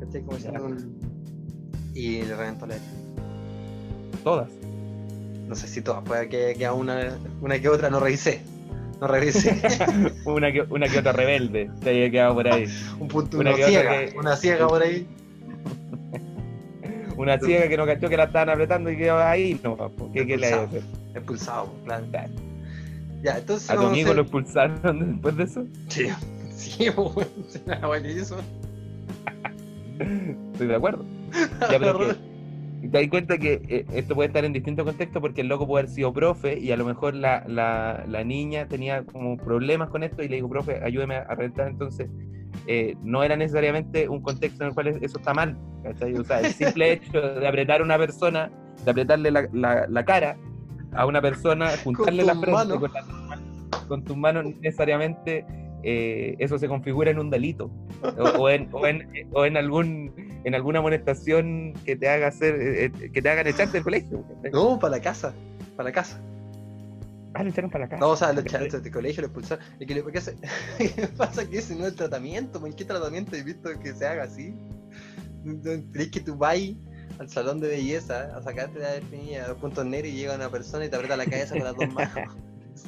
[0.00, 0.22] ¿Cachai?
[0.22, 0.38] Como
[1.94, 2.76] Y le reventó la
[4.24, 4.50] Todas.
[5.46, 8.42] No sé si todas, puede que, que a una, una que otra no revisé.
[9.00, 9.60] No revisé.
[10.24, 12.64] una, que, una que otra rebelde se haya quedado por ahí.
[12.98, 15.06] un punto, Una ciega, que- una ciega por ahí.
[17.16, 19.58] Una ciega que no cachó que la estaban apretando y quedó ahí.
[19.64, 19.76] No,
[20.12, 20.68] ¿qué, qué le a?
[21.14, 22.06] Expulsado, claro.
[23.24, 25.64] Ya, entonces ¿A tu amigo lo hacer- expulsaron después de eso?
[25.88, 26.06] Sí,
[26.54, 28.36] sí, bueno, hizo.
[30.52, 31.04] Estoy de acuerdo.
[31.60, 32.14] Ya, pero
[32.80, 35.66] y te das cuenta que eh, esto puede estar en distintos contextos porque el loco
[35.66, 39.88] puede haber sido profe y a lo mejor la, la, la niña tenía como problemas
[39.90, 41.68] con esto y le digo, profe, ayúdeme a, reventar.
[41.68, 42.08] Entonces,
[42.66, 45.58] eh, no era necesariamente un contexto en el cual eso está mal.
[45.82, 46.14] ¿cachai?
[46.14, 48.50] O sea, el simple hecho de apretar a una persona,
[48.84, 50.36] de apretarle la, la, la cara
[50.92, 52.78] a una persona, juntarle la frente manos.
[52.78, 55.44] con, con tus manos, necesariamente
[55.82, 57.70] eh, eso se configura en un delito
[58.02, 60.12] o, o en, o, en, o en algún
[60.44, 64.24] en alguna amonestación que te haga hacer eh, eh, que te hagan echarte del colegio.
[64.52, 65.34] No, para la casa.
[65.76, 66.20] Para la casa.
[67.34, 69.64] ah lo echaron para la casa No, o sea, lo echaron del colegio, lo expulsaron.
[69.78, 70.36] ¿Y qué, le- hace?
[70.78, 72.64] ¿Qué pasa que ese no es tratamiento?
[72.66, 74.54] ¿En qué tratamiento he visto que se haga así?
[75.44, 75.60] ¿No
[75.92, 76.58] ¿Crees que tú vas
[77.18, 80.50] al salón de belleza a sacarte la definida a los puntos negros y llega una
[80.50, 82.36] persona y te aprieta la cabeza con las dos manos?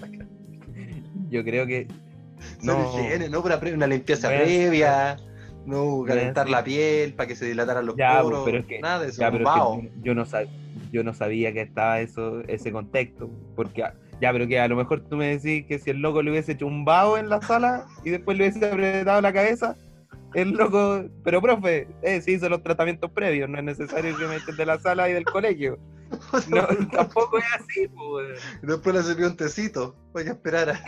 [1.30, 1.86] Yo creo que
[2.62, 2.74] no
[3.30, 5.16] no para pre- una limpieza No previa,
[5.66, 8.80] no calentar la piel para que se dilataran los Ya, poros, pues, pero es que-
[8.80, 9.50] nada de eso, ya, pero es
[9.82, 10.48] que yo, no sab-
[10.92, 13.84] yo no sabía que estaba eso ese contexto porque
[14.20, 16.52] ya pero que a lo mejor tú me decís que si el loco le hubiese
[16.52, 19.76] hecho un vaho en la sala y después le hubiese apretado la cabeza
[20.34, 24.36] el loco, pero profe, eh, se hizo los tratamientos previos, no es necesario que me
[24.36, 25.78] echen de la sala y del colegio.
[26.48, 28.40] No, tampoco es así, pues.
[28.62, 30.80] Después le sirvió un tecito para que esperara.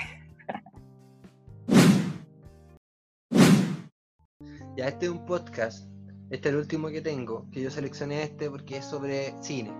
[4.77, 5.87] Ya, este es un podcast.
[6.31, 7.47] Este es el último que tengo.
[7.51, 9.73] Que yo seleccioné este porque es sobre cine.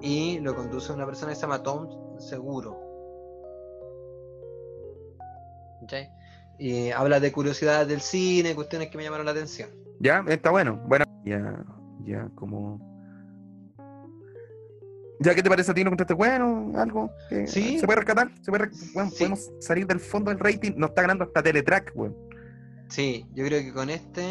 [0.00, 1.88] Y lo conduce una persona que se llama Tom
[2.20, 2.78] Seguro.
[5.82, 5.92] ¿Ok?
[6.60, 9.70] Y habla de curiosidades del cine, cuestiones que me llamaron la atención.
[10.00, 10.80] Ya, está bueno.
[10.86, 11.64] Bueno, ya,
[12.04, 12.86] ya, como.
[15.20, 15.82] ¿Ya qué te parece a ti?
[15.82, 16.72] ¿Lo encontraste bueno?
[16.76, 17.10] ¿Algo?
[17.28, 17.78] que Sí.
[17.80, 18.30] ¿Se puede rescatar?
[18.40, 19.16] ¿Se puede rec- bueno, Sí.
[19.18, 20.72] Podemos salir del fondo del rating.
[20.76, 22.16] Nos está ganando hasta Teletrack, weón.
[22.88, 24.22] Sí, yo creo que con este,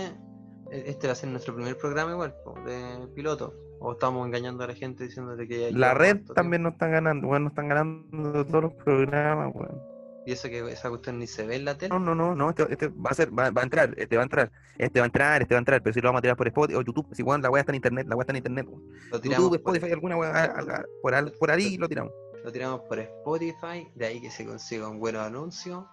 [0.71, 3.53] e- este va a ser nuestro primer programa igual, de piloto.
[3.79, 7.27] O estamos engañando a la gente diciéndole que ya La red también nos están ganando,
[7.27, 7.43] weón.
[7.43, 9.79] Nos están ganando todos los programas, weón.
[10.25, 11.89] Y eso que esa cuestión ni se ve en la tele.
[11.89, 12.49] No, no, no, no.
[12.49, 14.51] Este, este va a ser, va, va a entrar, este va a entrar.
[14.79, 15.83] Este va a entrar, este va a entrar.
[15.83, 17.07] Pero si lo vamos a tirar por Spotify o YouTube.
[17.13, 18.83] Si, weón, la weá está en internet, la weá está en internet, weón.
[19.11, 22.11] Lo tiramos, YouTube, por, Spotify, alguna weá, por, al- por ahí lo tiramos.
[22.43, 25.87] lo tiramos por Spotify, de ahí que se consiga un buen anuncio.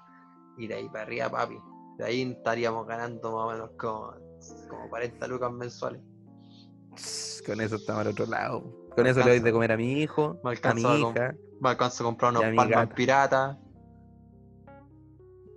[0.57, 1.59] Y de ahí para arriba, papi.
[1.99, 4.15] De ahí estaríamos ganando más o menos como,
[4.69, 6.01] como 40 lucas mensuales.
[7.47, 8.63] Con eso estamos al otro lado.
[8.95, 11.69] Con eso le doy de comer a mi hijo, Me a mi alcanzo hija, Me
[11.71, 12.95] alcanzo a comprar unos Y a mi Palman gata.
[12.95, 13.59] piratas.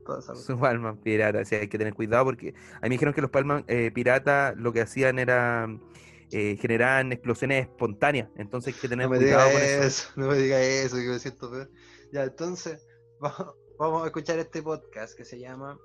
[0.06, 1.44] Toda esa su Palman pirata.
[1.46, 4.54] Sí, hay que tener cuidado porque a mí me dijeron que los Palman eh, pirata
[4.56, 5.68] lo que hacían era
[6.32, 8.30] eh, generaban explosiones espontáneas.
[8.36, 9.84] Entonces hay que tener No me cuidado con eso.
[9.84, 11.70] eso, no me digas eso, que me siento peor.
[12.12, 12.86] Ya, entonces,
[13.20, 15.78] vamos, vamos a escuchar este podcast que se llama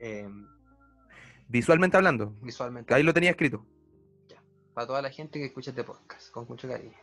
[0.00, 0.46] em,
[1.48, 2.92] Visualmente hablando, Visualmente.
[2.94, 3.66] ahí lo tenía escrito.
[4.74, 6.96] Para toda la gente que escucha este podcast, con mucho cariño.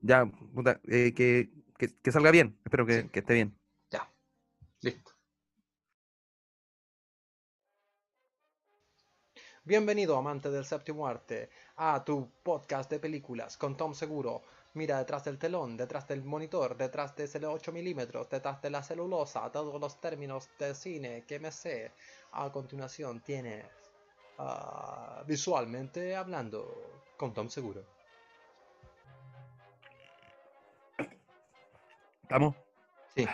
[0.00, 2.56] Ya, puta, eh, que, que, que salga bien.
[2.64, 3.08] Espero que, Sí.
[3.08, 3.54] que esté bien.
[3.90, 4.08] Ya,
[4.80, 5.10] listo.
[9.64, 14.42] Bienvenido, amante del séptimo arte, a tu podcast de películas con Tom Seguro.
[14.74, 18.82] Mira detrás del telón, detrás del monitor, detrás de ese 8 milímetros, detrás de la
[18.82, 21.92] celulosa, todos los términos de cine que me sé.
[22.32, 23.66] A continuación tienes
[24.38, 27.84] a visualmente hablando con Tom Seguro.
[32.22, 32.54] ¿Estamos?
[33.16, 33.26] Sí.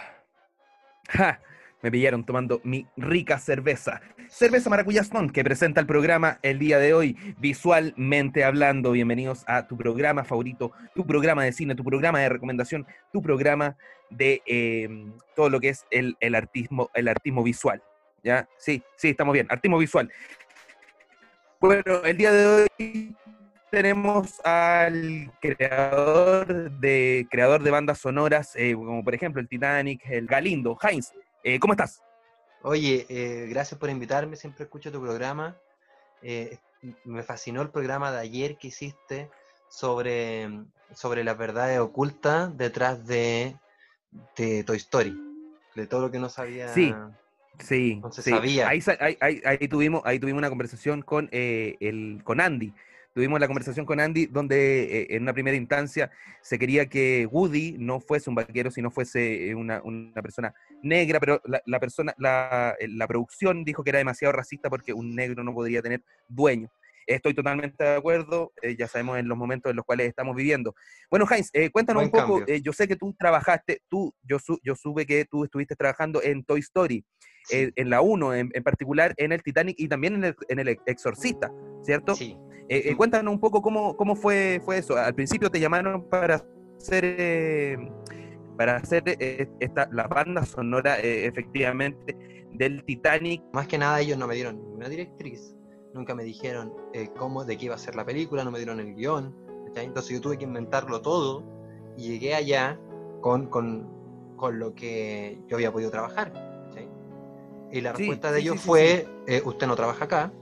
[1.09, 1.39] ¡Ja!
[1.87, 4.01] Me pillaron tomando mi rica cerveza.
[4.29, 8.91] Cerveza Maracuyazón, que presenta el programa el día de hoy, visualmente hablando.
[8.91, 13.77] Bienvenidos a tu programa favorito, tu programa de cine, tu programa de recomendación, tu programa
[14.11, 14.89] de eh,
[15.37, 17.81] todo lo que es el, el artismo, el artismo visual.
[18.25, 18.49] ¿Ya?
[18.59, 19.47] Sí, sí, estamos bien.
[19.49, 20.11] Artismo visual.
[21.61, 23.17] Bueno, el día de hoy
[23.71, 30.27] tenemos al creador de creador de bandas sonoras, eh, como por ejemplo el Titanic, el
[30.27, 31.13] Galindo, Heinz.
[31.47, 32.03] Eh, ¿Cómo estás?
[32.63, 35.57] Oye, eh, gracias por invitarme, siempre escucho tu programa.
[36.23, 36.59] Eh,
[37.05, 39.31] me fascinó el programa de ayer que hiciste
[39.69, 40.51] sobre,
[40.93, 43.55] sobre las verdades ocultas detrás de,
[44.37, 45.17] de Toy Story,
[45.77, 46.67] de todo lo que no sabía.
[46.75, 46.93] Sí,
[47.61, 48.31] Sí, No se sí.
[48.31, 48.67] sabía.
[48.69, 52.75] Ahí, ahí- ahí- ahí tuvimos, ahí tuvimos una conversación con, el, con Andy.
[53.17, 56.11] Tuvimos la conversación con Andy donde eh, en una primera instancia
[56.43, 60.53] se quería que Woody no fuese un vaquero, sino fuese eh, una, una persona
[60.83, 64.93] negra, pero la, la persona, la, eh, la producción dijo que era demasiado racista porque
[64.93, 66.69] un negro no podría tener dueño.
[67.07, 70.75] Estoy totalmente de acuerdo, eh, ya sabemos en los momentos en los cuales estamos viviendo.
[71.11, 74.61] Bueno, Heinz, eh, cuéntanos Buen un poco, yo sé que tú trabajaste, tú, yo, su-
[74.63, 77.03] yo supe que tú estuviste trabajando en Toy Story
[77.49, 80.59] Sí, en la 1 en, en particular, en el Titanic y también en el, en
[80.59, 81.51] el Exorcista,
[81.83, 82.15] ¿cierto?
[82.17, 82.37] sí.
[82.69, 82.95] Eh, eh, Sí.
[82.97, 84.97] cuéntanos un poco cómo, cómo fue, fue eso.
[84.97, 86.45] Al principio te llamaron para
[86.77, 87.77] hacer, eh,
[88.57, 89.03] para hacer
[89.61, 92.17] esta, la banda sonora, efectivamente,
[92.53, 93.43] del Titanic.
[93.53, 95.55] Más que nada ellos no me dieron ninguna directriz,
[95.95, 96.73] nunca me dijeron
[97.17, 99.35] cómo, de qué iba a ser la película, no me dieron el guion,
[99.77, 101.45] entonces yo tuve que inventarlo todo
[101.99, 102.81] y llegué allá
[103.21, 103.89] con, con,
[104.37, 106.33] con lo que yo había podido trabajar.
[106.33, 106.89] ¿cachai?
[107.71, 109.09] Y la Sí, respuesta de sí, ellos sí, sí, fue,
[109.45, 110.33] usted no trabaja acá,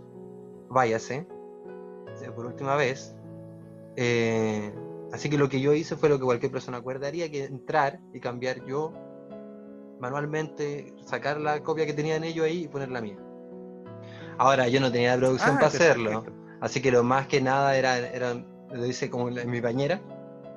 [0.69, 1.27] váyase,
[2.35, 3.14] por última vez.
[3.96, 4.72] Eh,
[5.12, 8.20] así que lo que yo hice fue lo que cualquier persona acordaría, que entrar y
[8.20, 8.92] cambiar yo
[10.00, 13.16] manualmente, sacar la copia que tenían ellos ahí y poner la mía.
[14.38, 16.00] Ahora, yo no tenía la producción Ah, para perfecto.
[16.11, 16.24] hacerlo,
[16.61, 18.35] así que lo más que nada era, era
[18.72, 20.00] lo hice como en mi bañera,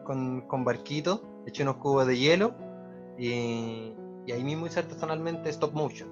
[0.04, 2.56] con, con barquito, eché unos cubos de hielo
[3.20, 3.94] y,
[4.26, 6.10] y ahí mismo hice artesanalmente stop motion,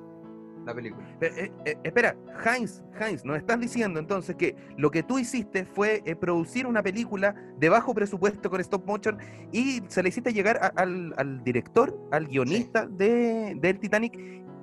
[0.65, 1.05] la película.
[1.21, 6.01] Eh, eh, espera, Heinz, Heinz, nos estás diciendo entonces que lo que tú hiciste fue
[6.05, 9.17] eh, producir una película de bajo presupuesto con stop motion
[9.51, 14.17] y se le hiciste llegar a- al, al director, al guionista de, del Titanic.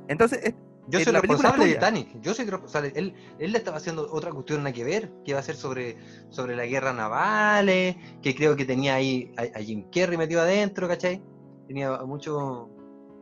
[0.09, 0.55] Entonces, es-
[0.89, 1.75] Yo soy la el responsable de.
[1.75, 2.21] Titanic.
[2.21, 2.93] Yo soy responsable.
[2.97, 5.97] Él, él le estaba haciendo otra cuestión nada que ver, que iba a ser sobre,
[6.31, 10.89] sobre la guerra navales, que creo que tenía ahí a, a Jim Carrey metido adentro,
[10.89, 11.23] ¿cachai?
[11.69, 12.69] Tenía mucho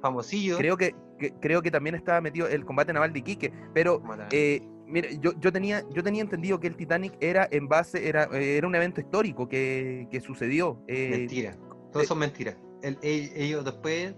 [0.00, 0.56] famosillo.
[0.56, 4.02] creo que, que- creo que también estaba metido el combate naval de Iquique, pero
[4.32, 8.24] eh, mira, yo, yo tenía yo tenía entendido que el Titanic era en base era
[8.32, 10.82] eh, era un evento histórico que, que sucedió.
[10.88, 11.52] eh, Mentira.
[11.92, 12.56] Todo eh, eso es mentira.
[12.82, 14.14] El- el- ellos después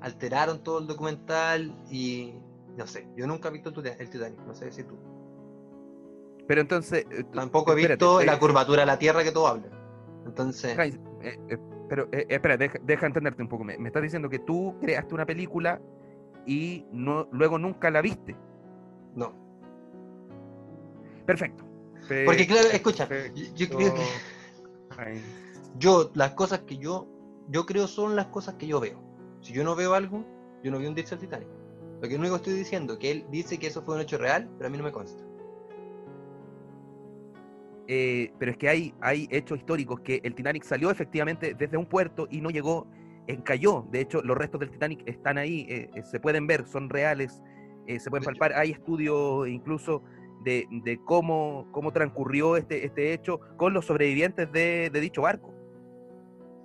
[0.00, 2.34] alteraron todo el documental y
[2.76, 3.06] no sé.
[3.16, 4.96] Yo nunca he visto el Tita- el Titanic, no sé si tú.
[6.46, 9.50] pero entonces eh, tú- Tampoco he espérate, visto la curvatura de la Tierra que todos
[9.50, 9.70] hablan.
[10.26, 13.64] Entonces, Heinz, eh, pero eh, espera, deja, deja entenderte un poco.
[13.64, 15.80] Me, me estás diciendo que tú creaste una película
[16.46, 18.36] y no luego nunca la viste.
[19.14, 19.42] no.
[21.26, 21.64] Perfecto.
[22.26, 24.02] Porque claro, escucha, yo, yo creo que
[25.78, 27.08] yo, las cosas que yo,
[27.48, 29.02] yo creo son las cosas que yo veo.
[29.40, 30.24] Si yo no veo algo,
[30.62, 31.48] yo no vi un dicho del Titanic.
[32.00, 34.68] Lo que único estoy diciendo, que él dice que eso fue un hecho real, pero
[34.68, 35.22] a mí no me consta.
[37.86, 41.86] Eh, pero es que hay, hay hechos históricos que el Titanic salió efectivamente desde un
[41.86, 42.86] puerto y no llegó,
[43.26, 43.86] encalló.
[43.90, 47.40] De hecho, los restos del Titanic están ahí, eh, eh, se pueden ver, son reales,
[47.86, 48.52] eh, se pueden palpar.
[48.54, 50.02] Hay estudios incluso
[50.42, 55.52] de, de cómo, cómo transcurrió este, este hecho con los sobrevivientes de, de dicho barco.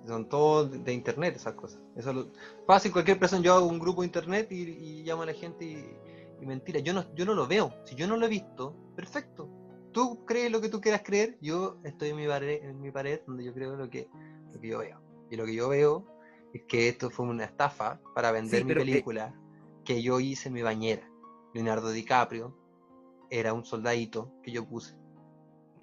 [0.06, 1.80] Son todos de, internet esas cosas.
[1.94, 2.26] Eso lo,
[2.66, 5.64] fácil, cualquier persona, yo hago un grupo de internet y, y llamo a la gente
[5.64, 5.84] y,
[6.40, 7.72] y mentira, yo no, yo no lo veo.
[7.84, 9.48] Si yo no lo he visto, perfecto.
[9.92, 13.20] Tú crees lo que tú quieras creer, yo estoy en mi pared, en mi pared
[13.26, 14.08] donde yo creo lo que,
[14.52, 15.00] lo que yo veo.
[15.30, 16.06] Y lo que yo veo
[16.68, 19.34] que esto fue una estafa para vender Sí, mi película
[19.84, 21.08] que yo hice en mi bañera.
[21.54, 22.56] Leonardo DiCaprio
[23.30, 24.96] era un soldadito que yo puse.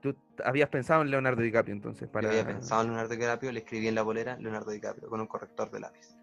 [0.01, 2.27] Tú habías pensado en Leonardo DiCaprio entonces para...
[2.27, 5.27] Yo había pensado en Leonardo DiCaprio, le escribí en la bolera Leonardo DiCaprio con un
[5.27, 6.15] corrector de lápiz.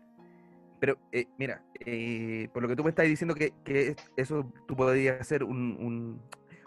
[0.80, 4.52] Pero eh, mira, eh, por lo que tú me estás diciendo que, que es- eso
[4.68, 6.20] tú podías hacer un, un-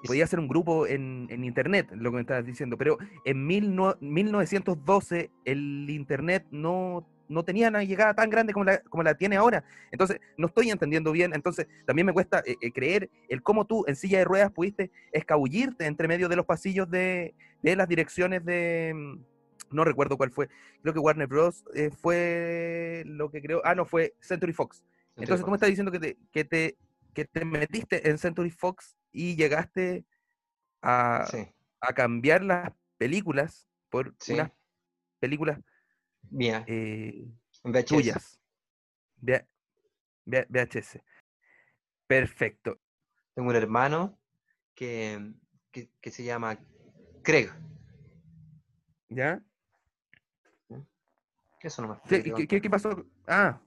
[0.04, 3.46] Y podías hacer un grupo en, en internet, lo que me estabas diciendo, pero en
[3.46, 9.04] mil no- 1912 el internet no no tenía una llegada tan grande como la, como
[9.04, 9.63] la tiene ahora.
[9.92, 11.34] Entonces, no estoy entendiendo bien.
[11.34, 14.92] Entonces, también me cuesta eh, eh, creer el cómo tú en silla de ruedas pudiste
[15.12, 18.94] escabullirte entre medio de los pasillos de, de las direcciones de...
[18.96, 20.48] mm, No recuerdo cuál fue.
[20.82, 21.63] Creo que Warner Bros.
[21.76, 23.62] eh, fue lo que creo.
[23.66, 24.84] Ah, no, fue Century Fox.
[25.18, 26.78] Entonces tú me estás diciendo que te, que te,
[27.13, 30.06] que te metiste en Century Fox y llegaste
[30.82, 31.40] a, Sí,
[31.82, 34.34] a cambiar las películas por Sí.
[34.34, 34.52] unas
[35.20, 35.60] películas
[36.32, 37.26] mía, eh,
[37.63, 37.86] VHS.
[37.86, 38.40] tuyas.
[39.22, 39.48] V-
[40.26, 41.02] V- VHS.
[42.08, 42.80] Perfecto.
[43.34, 44.18] Tengo un hermano
[44.76, 45.34] que,
[45.72, 46.60] que, que se llama
[47.24, 47.50] Craig.
[49.10, 49.42] ¿Ya?
[51.62, 52.00] Eso nomás.
[52.04, 53.06] ¿Qué, te quería qué- qué- qué pasó?
[53.28, 53.60] Ah,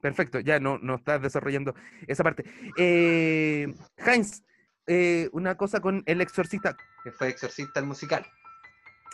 [0.00, 0.40] perfecto.
[0.40, 1.74] Ya no, no estás desarrollando
[2.06, 2.44] esa parte.
[2.76, 4.42] Eh, Heinz,
[4.86, 6.76] eh, una cosa con El Exorcista.
[7.04, 8.26] Que fue Exorcista el musical.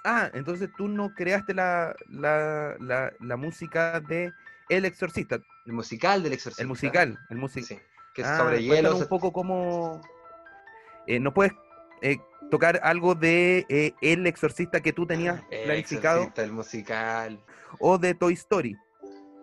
[0.04, 4.32] Ah, entonces tú no creaste la, la, la, la música de
[4.68, 6.62] El Exorcista, El musical del Exorcista.
[6.62, 7.78] el musical, el musical.
[7.78, 7.84] Sí,
[8.14, 8.96] que es Ah, sobre hielo.
[8.96, 10.00] un poco cómo...
[11.06, 11.52] eh, ¿No puedes
[12.00, 12.18] eh,
[12.50, 17.44] tocar algo de eh, El Exorcista que tú tenías El planificado Exorcista, el musical.
[17.78, 18.76] o de Toy Story?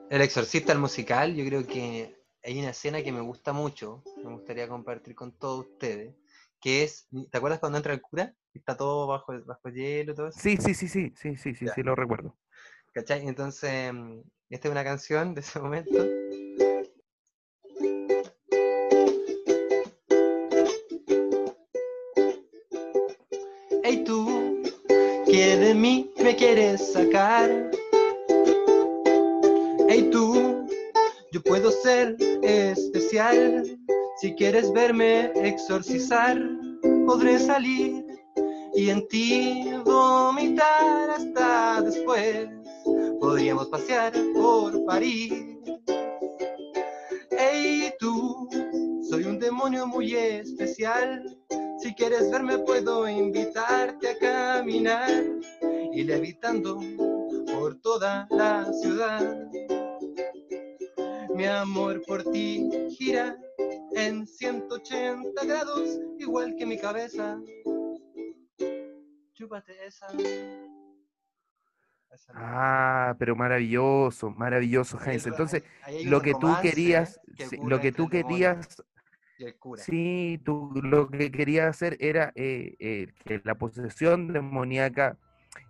[0.10, 4.32] El Exorcista, el musical, yo creo que hay una escena que me gusta mucho, me
[4.32, 6.16] gustaría compartir con todos ustedes,
[6.60, 8.34] que es, ¿te acuerdas cuando entra el cura?
[8.54, 10.40] Y Está todo bajo, bajo hielo, todo eso.
[10.40, 11.74] Sí, sí, sí, sí, sí, sí, sí, Ya.
[11.74, 12.36] sí, lo recuerdo.
[12.94, 13.28] ¿Cachai?
[13.28, 16.06] Entonces, mm, esta es una canción de ese momento.
[23.84, 24.62] Hey tú,
[25.26, 27.70] que de mí me quieres sacar.
[29.88, 30.68] Hey tú,
[31.32, 33.78] yo puedo ser especial.
[34.22, 36.38] Si quieres verme exorcizar,
[37.06, 38.09] podré salir
[38.80, 42.48] y en ti vomitar hasta después.
[43.20, 45.34] Podríamos pasear por París.
[47.32, 48.48] Hey tú,
[49.10, 51.38] soy un demonio muy especial.
[51.80, 55.12] Si quieres verme puedo invitarte a caminar
[55.92, 56.80] y levitando
[57.54, 59.46] por toda la ciudad.
[61.36, 63.38] Mi amor por ti gira
[63.96, 67.38] en 180 grados, igual que mi cabeza.
[69.50, 70.06] Chúpate esa.
[72.12, 72.40] Esa no.
[72.40, 75.26] Ah, pero maravilloso, maravilloso, Heinz.
[75.26, 78.84] Entonces, hay lo que tú querías, que lo que tú querías,
[79.74, 85.18] sí, tú lo que querías hacer era eh, eh, que la posesión demoníaca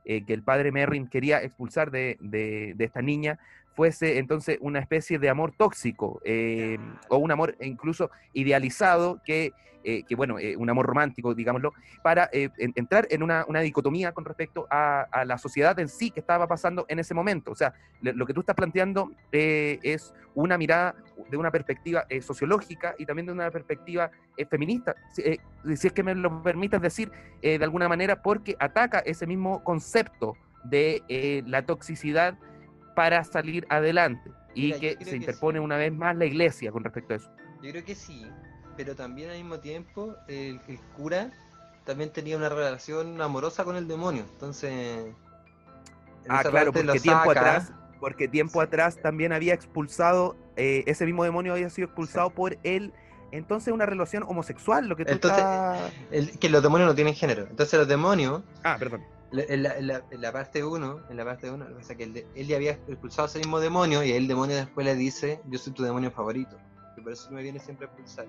[0.03, 3.39] eh, que el padre Merrin quería expulsar de, de- de esta niña
[3.79, 9.53] fuese entonces una especie de amor tóxico eh, o un amor incluso idealizado que,
[9.85, 11.71] eh, que bueno, eh, un amor romántico, digámoslo,
[12.03, 16.19] para en- entrar en una, una dicotomía con respecto a, la sociedad en sí que
[16.19, 17.51] estaba pasando en ese momento.
[17.51, 20.95] O sea, lo que tú estás planteando es una mirada
[21.29, 24.11] de una perspectiva sociológica y también de una perspectiva
[24.49, 25.23] feminista, si,
[25.77, 27.09] si es que me lo permites decir
[27.41, 31.01] de alguna manera, porque ataca ese mismo concepto de
[31.47, 32.37] la toxicidad
[32.99, 35.63] para salir adelante y Mira, que se que interpone sí.
[35.63, 37.31] una vez más la iglesia con respecto a eso.
[37.63, 38.29] Yo creo que sí,
[38.75, 41.31] pero también al mismo tiempo el, el cura
[41.85, 44.25] también tenía una relación amorosa con el demonio.
[44.33, 44.71] Entonces.
[44.75, 45.15] en
[46.27, 47.39] Ah, claro, porque tiempo saca.
[47.39, 52.57] atrás, porque tiempo atrás también había expulsado, eh, ese mismo demonio había sido expulsado por
[52.63, 52.91] él,
[53.31, 57.13] entonces una relación homosexual, lo que tú Entonces, estás- el- que los demonios no tienen
[57.15, 57.47] género.
[57.49, 59.05] Entonces los demonios, Ah, perdón.
[59.31, 61.95] En la, en la- en la parte 1, en la parte 1, lo que pasa
[61.95, 64.95] que él, él ya había expulsado a ese mismo demonio y el demonio después le
[64.95, 66.57] dice, yo soy tu demonio favorito.
[66.97, 68.25] Y por eso me viene siempre a expulsar.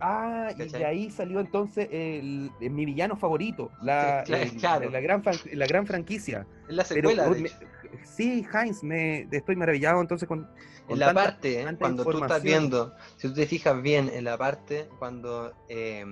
[0.00, 4.56] Ah, y de ahí salió entonces el, el- mi villano favorito, la, Sí, cla- el-
[4.58, 4.90] claro.
[4.90, 6.46] la, gran, la gran franquicia.
[6.68, 7.58] Es la secuela, de me- hecho.
[8.02, 10.42] sí, Heinz, me estoy maravillado entonces con,
[10.86, 11.64] con En la tanta- parte, ¿eh?
[11.64, 16.04] tanta cuando tú estás viendo, si tú te fijas bien en la parte cuando eh,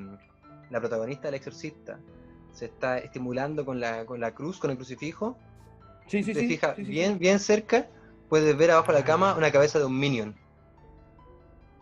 [0.70, 1.99] la protagonista del exorcista
[2.53, 5.36] se está estimulando con la, con la cruz, con el crucifijo,
[6.09, 7.86] Sí, sí, te sí, fijas bien, bien cerca,
[8.28, 9.38] puedes ver abajo de la cama Ah.
[9.38, 10.34] una cabeza de un minion.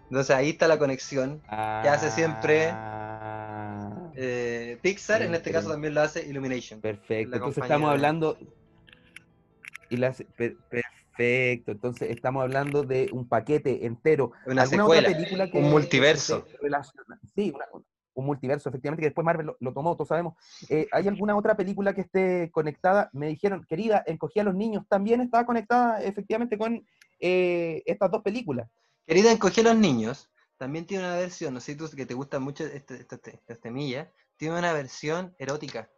[0.05, 1.41] Entonces ahí está la conexión.
[1.49, 6.81] que hace siempre, Ah, Eh, Pixar en este caso también lo hace Illumination.
[6.81, 8.37] perfecto, entonces estamos hablando...
[9.89, 14.33] Y la, per- perfecto, entonces estamos hablando de un paquete entero.
[14.47, 16.47] Una ¿Alguna secuela, otra película que, un multiverso.
[16.51, 17.19] se relaciona?
[17.35, 17.67] Sí, una-
[18.21, 20.35] un multiverso, efectivamente, que después Marvel lo, lo tomó, todos sabemos.
[20.71, 23.11] Eh, ¿Hay alguna otra película que esté conectada?
[23.13, 26.87] Me dijeron, querida, encogí a los niños, también estaba conectada efectivamente con
[27.19, 28.69] eh, estas dos películas.
[29.07, 32.15] Querida Encoge a los niños, también tiene una versión, no sé si tú que te
[32.15, 35.89] gusta mucho este, este, este- esta temilla, tiene una versión erótica.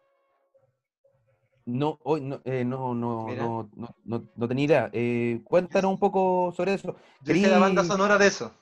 [1.65, 5.45] No, hoy no, eh, no, no, no, no, no, no tenía idea.
[5.45, 6.97] Cuéntanos un poco sobre eso.
[7.21, 8.53] Yo hice la banda Querí- sonora de eso.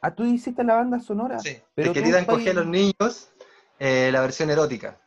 [0.00, 1.38] Ah, tú hiciste la banda sonora.
[1.40, 1.58] Sí.
[1.74, 3.30] Pero Querida estás- encogí a los niños,
[3.78, 4.98] eh, la versión erótica.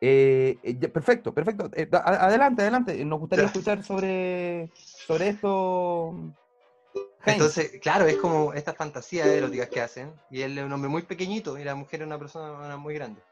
[0.00, 1.70] Eh, eh, perfecto, perfecto.
[1.92, 3.04] Adelante, adelante.
[3.04, 6.14] Nos gustaría escuchar sobre, sobre esto.
[7.24, 10.12] Entonces, claro, es como estas fantasías eróticas que hacen.
[10.30, 13.22] Y él es un hombre muy pequeñito y la mujer es una persona muy grande.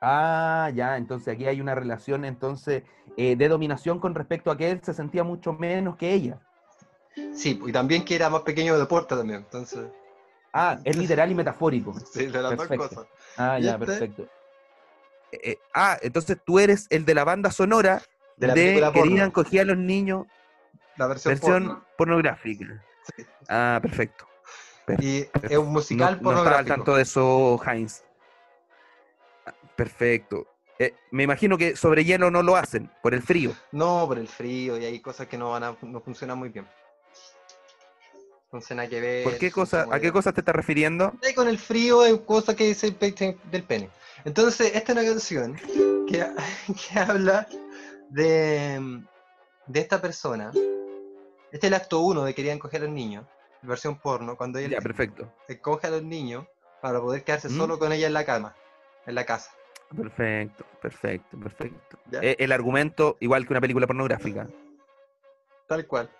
[0.00, 2.82] Ah, ya, entonces aquí hay una relación entonces
[3.16, 6.40] eh, de dominación con respecto a que él se sentía mucho menos que ella.
[7.34, 9.40] Sí, y también que era más pequeño de puerta también.
[9.40, 9.86] Entonces,
[10.56, 11.94] Ah, es literal y metafórico.
[12.12, 13.06] sí, de las dos cosas.
[13.36, 13.86] Ah, ya, ¿Viste?
[13.86, 14.22] perfecto.
[15.32, 18.00] Eh, eh, ah, entonces tú eres el de la banda sonora
[18.36, 19.02] De de, la porno.
[19.10, 20.26] Querían cogía a los niños,
[20.96, 21.84] La versión, versión porno.
[21.98, 22.84] pornográfica.
[23.16, 23.26] Sí.
[23.48, 24.26] Ah, perfecto.
[25.00, 26.74] Y es un musical no, no estaba al pornográfico.
[26.76, 28.02] tanto de eso, Heinz.
[29.46, 30.46] Ah, Perfecto.
[30.78, 33.52] Eh, me imagino que sobre hielo no lo hacen, por el frío.
[33.72, 36.66] No, por el frío y hay cosas que no van a no funcionan muy bien.
[38.54, 39.24] Entonces nada que ver.
[39.24, 41.12] ¿Por qué cosa, ¿A qué cosas te estás refiriendo?
[41.34, 43.90] Con el frío hay cosas que pecho del pene.
[44.24, 45.56] Entonces, esta es una canción
[46.06, 46.24] que,
[46.92, 47.48] que habla
[48.10, 49.02] de,
[49.66, 50.52] de esta persona.
[51.50, 53.26] Este es el acto 1 de Querían coger a los niños,
[53.62, 55.32] versión porno, cuando él Ya, perfecto.
[55.60, 56.46] coge a los niños
[56.80, 57.56] para poder quedarse ¿Mm?
[57.56, 58.54] solo con ella en la cama,
[59.04, 59.50] en la casa.
[59.96, 61.98] Perfecto, perfecto, perfecto.
[62.08, 62.20] ¿ya?
[62.22, 64.48] Eh, el argumento, igual que una película pornográfica.
[65.66, 66.10] Tal cual.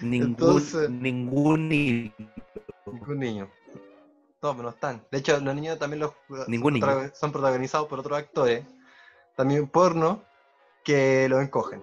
[0.00, 2.12] Ningún, Entonces- ningún hilo.
[2.86, 3.50] Ningún niño.
[4.42, 5.04] No, pero no están.
[5.10, 6.12] De hecho, los niños también los,
[6.48, 7.10] Ningún son, niño.
[7.14, 8.64] son protagonizados por otros actores,
[9.36, 10.24] también porno,
[10.84, 11.82] que los encogen.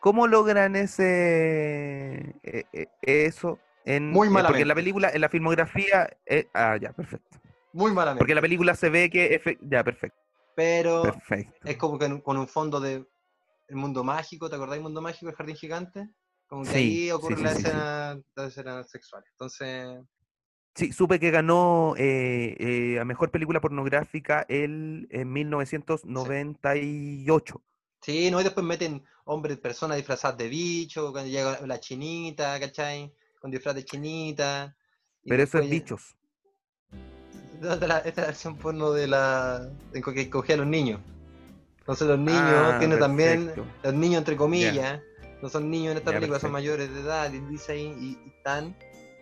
[0.00, 4.62] ¿Cómo logran ese eh, eh, eso en Muy eh, porque malamente.
[4.62, 7.38] en la película, en la filmografía, eh, ah, ya, perfecto.
[7.72, 8.20] Muy malamente.
[8.20, 10.20] Porque en la película se ve que ya, perfecto,
[10.54, 11.68] pero perfecto.
[11.68, 13.04] es como que con un fondo de
[13.68, 16.08] el mundo mágico, ¿te acordáis mundo mágico, el jardín gigante?
[16.46, 17.60] Como que Sí, ahí ocurre sí, la, sí, sí.
[17.60, 19.22] escena, la escena sexual.
[19.32, 20.00] Entonces,
[20.74, 27.62] Sí, supe que ganó eh, eh, a mejor película pornográfica el en 1998.
[28.00, 33.12] sí, no, y después meten hombres, personas disfrazadas de bicho, cuando llega la chinita, ¿cachai?
[33.40, 34.76] Con disfraz de chinita.
[35.24, 36.14] Pero eso es bichos.
[37.54, 41.00] Esta es la, la versión porno de la que cogía a los niños.
[41.88, 43.50] Entonces los niños Ah, tienen también,
[43.82, 45.00] los niños entre comillas,
[45.40, 48.28] no son niños en esta película, son mayores de edad, y dice ahí, y, y
[48.28, 48.76] están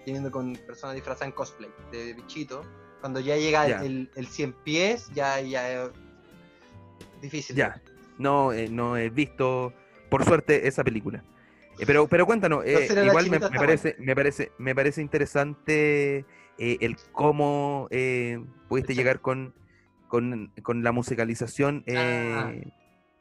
[0.05, 2.63] teniendo con personas disfrazadas en cosplay de bichito.
[3.01, 5.91] Cuando ya llega el, el 100 pies, ya, ya es
[7.23, 7.55] difícil.
[7.55, 7.81] Ya,
[8.19, 9.73] no, eh, no he visto,
[10.11, 11.23] por suerte, esa película.
[11.79, 16.25] Eh, pero, pero cuéntanos, eh, igual me, parece, me parece, me parece interesante
[16.59, 18.93] el cómo pudiste Exacto.
[18.93, 19.55] llegar con,
[20.09, 22.73] con, con la musicalización Ah, eh,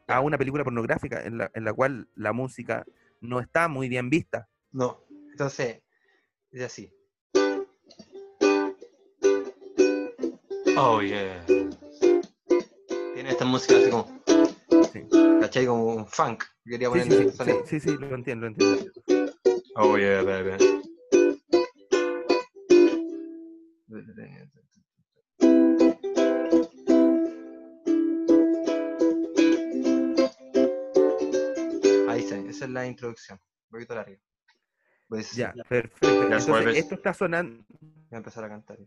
[0.08, 0.16] ya.
[0.16, 2.84] a una película pornográfica en la, en la cual la música
[3.20, 4.48] no está muy bien vista.
[4.72, 5.82] No, entonces,
[6.52, 6.92] es así.
[10.76, 11.44] Oh, yeah.
[13.14, 14.22] Tiene esta música así como,
[14.92, 15.02] Sí,
[15.40, 15.66] ¿cachai?
[15.66, 16.44] Como un funk.
[16.64, 17.30] Quería sí,
[17.66, 18.92] sí, sí, lo entiendo, lo entiendo.
[19.76, 20.56] Oh yeah, baby.
[32.96, 33.38] Introducción.
[33.38, 34.16] Un poquito larga.
[35.08, 36.08] Pues Ya, perfecto.
[36.22, 36.76] Entonces, jueves.
[36.76, 37.64] esto está sonando.
[37.80, 38.78] voy a empezar a cantar.
[38.78, 38.86] ya.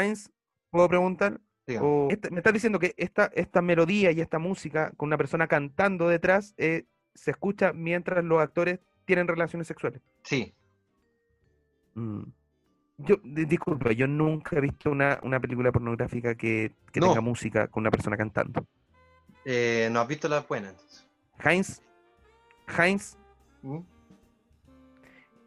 [0.00, 0.30] Heinz,
[0.70, 1.40] ¿puedo preguntar?
[1.80, 5.46] O esta- me estás diciendo que esta, esta melodía y esta música con una persona
[5.46, 10.00] cantando detrás eh, se escucha mientras los actores tienen relaciones sexuales.
[10.22, 10.54] Sí,
[11.94, 12.22] Mm.
[12.98, 17.08] Yo, di- disculpa, yo nunca he visto una, una película pornográfica que, que No.
[17.08, 18.66] tenga música con una persona cantando.
[19.44, 21.06] eh, ¿no has visto la buena entonces?
[21.44, 21.80] Heinz,
[22.76, 23.16] Heinz,
[23.62, 23.78] ¿Mm?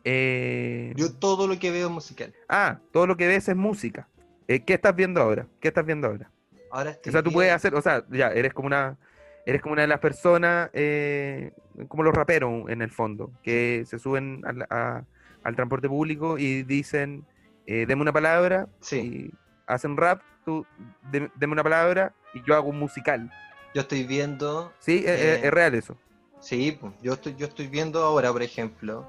[0.03, 2.34] eh, Yo todo lo que veo es musical.
[2.49, 4.07] ah, todo lo que ves es música.
[4.47, 5.47] Eh, ¿Qué estás viendo ahora?
[5.59, 6.32] ¿Qué estás viendo ahora?
[6.72, 8.97] Ahora O estoy sea, tú puedes hacer, o sea, ya, eres como una,
[9.45, 11.51] eres como una de las personas, eh,
[11.88, 15.03] como los raperos en el fondo, que se suben al, a-
[15.43, 17.26] al transporte público y dicen,
[17.65, 19.34] eh, deme una palabra, Sí, y
[19.67, 20.65] hacen rap, tú,
[21.11, 23.32] de- deme una palabra, y yo hago un musical.
[23.74, 25.03] yo estoy viendo ¿Sí?
[25.05, 25.97] Es real eso.
[26.42, 29.06] Sí, yo estoy, yo estoy viendo ahora, por ejemplo,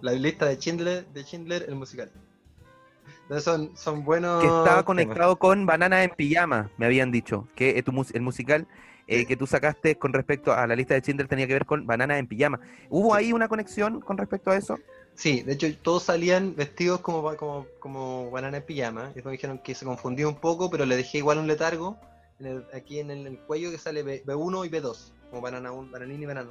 [0.00, 2.10] la lista de Schindler, de Schindler, el musical.
[3.22, 4.40] Entonces son, son buenos.
[4.40, 4.84] Que estaba temas.
[4.84, 8.66] conectado con Banana en Pijama, me habían dicho, que tu el musical
[9.08, 11.84] eh, que tú sacaste con respecto a la lista de Schindler tenía que ver con
[11.86, 12.60] Banana en Pijama.
[12.88, 13.18] ¿Hubo Sí.
[13.18, 14.78] ahí una conexión con respecto a eso?
[15.14, 19.02] Sí, de hecho todos salían vestidos como, como, como banana en pijama.
[19.10, 21.98] Y después me dijeron que se confundió un poco, pero le dejé igual un letargo.
[22.38, 25.72] en el- aquí en el, el cuello que sale B, 1 y B2, como banana,
[25.72, 26.50] un, bananín y banano.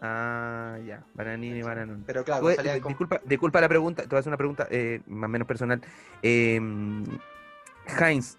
[0.00, 1.04] Ah, ya.
[1.14, 2.02] Bananini y bananón.
[2.06, 5.28] Pero claro, con- disculpa, disculpa la pregunta, te voy a hacer una pregunta eh, más
[5.28, 5.80] o menos personal.
[6.22, 6.60] Eh,
[8.00, 8.36] Heinz,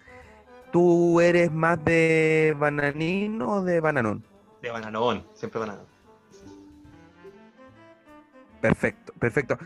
[0.72, 4.22] ¿tú eres más de bananín o de bananón?
[4.60, 5.82] de bananón, siempre banano.
[8.62, 9.58] Perfecto, perfecto.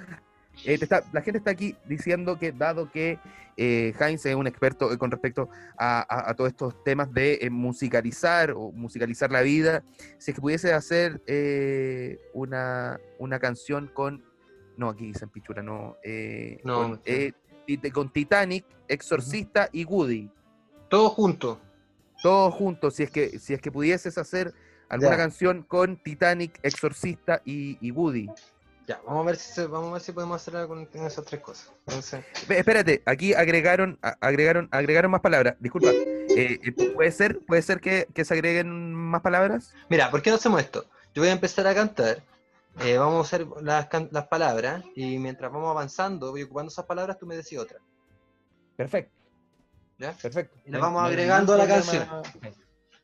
[0.64, 3.18] Eh, te está- la gente está aquí diciendo que dado que
[3.60, 7.38] eh, Heinz es un experto eh, con respecto a, a- a todos estos temas de
[7.40, 9.82] eh, musicalizar o musicalizar la vida,
[10.18, 14.22] si es que pudiese hacer eh, una, una canción con,
[14.76, 17.32] no, aquí dicen Pichura, no, eh, No, con, eh,
[18.12, 20.30] Titanic, Exorcista y Woody,
[20.88, 21.58] Todos juntos.
[22.22, 24.54] todos juntos, si es que, si es que pudieses hacer
[24.88, 25.16] alguna Ya.
[25.16, 28.28] canción con Titanic, Exorcista y, y Woody.
[28.88, 31.22] Ya, vamos a ver si se- vamos a ver si podemos hacer algo con esas
[31.26, 31.70] tres cosas.
[31.86, 35.56] Entonces, Espérate, aquí agregaron, agregaron, agregaron más palabras.
[35.60, 39.74] Disculpa, eh, eh, ¿puede ser, puede ser que, que se agreguen más palabras?
[39.90, 40.86] mira, ¿por qué no hacemos esto?
[41.14, 42.22] Yo voy a empezar a cantar.
[42.80, 47.18] eh, vamos a hacer las, las palabras y mientras vamos avanzando, voy ocupando esas palabras,
[47.18, 47.78] tú me decís otra.
[48.76, 49.12] Perfecto,
[49.98, 50.12] ¿Ya?
[50.12, 50.56] perfecto.
[50.64, 52.06] Y las vamos agregando a la canción.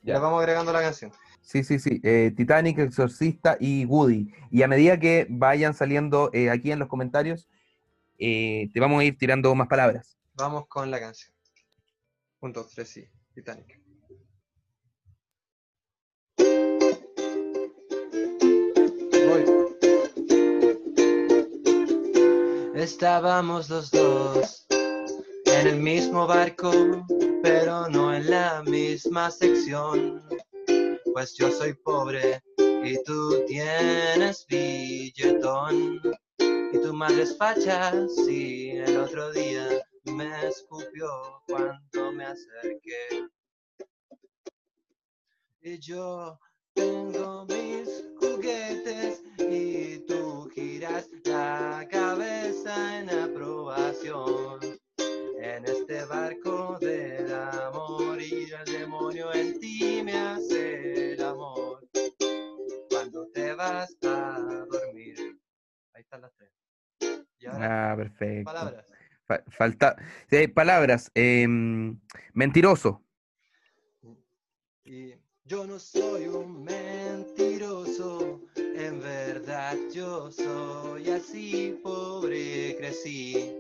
[0.03, 0.15] Ya.
[0.15, 1.13] las vamos agregando a la canción.
[1.45, 2.01] Sí, sí, sí.
[2.03, 4.33] eh, Titanic, Exorcista y Woody.
[4.51, 7.49] Y a medida que vayan saliendo eh, aquí en los comentarios,
[8.19, 10.17] eh, te vamos a ir tirando más palabras.
[10.33, 11.35] Vamos con la canción.
[12.41, 13.07] Un, dos, tres, sí.
[13.35, 13.79] Titanic.
[19.29, 19.45] Voy.
[22.75, 24.67] Estábamos los dos
[25.47, 26.73] en el mismo barco,
[27.43, 30.23] pero no en la misma sección.
[31.15, 36.01] Pues yo soy pobre y tú tienes billetón.
[36.41, 39.69] Y tu madre es facha, sí, el otro día
[40.07, 41.07] me escupió
[41.47, 43.29] cuando me acerqué.
[45.63, 46.37] Y yo
[46.75, 54.59] tengo mis juguetes y tú giras la cabeza en aprobación.
[55.41, 60.94] En este barco del amor y el demonio en ti me hace
[66.15, 66.51] están las tres.
[67.39, 68.45] Y ahora, Ah, perfecto.
[68.45, 68.87] palabras.
[69.27, 69.97] Fa- falta.
[70.31, 71.11] sí, palabras.
[71.15, 71.99] em,
[72.35, 73.03] mentiroso.
[74.85, 83.51] Y yo no soy un mentiroso, en verdad yo soy así, pobre crecí.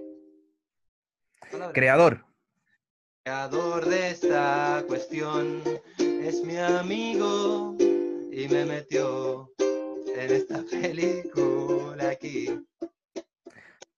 [1.72, 2.24] Creador.
[3.24, 5.62] Creador de esta cuestión
[5.98, 7.74] es mi amigo
[8.30, 9.50] y me metió
[10.14, 12.48] en esta película aquí.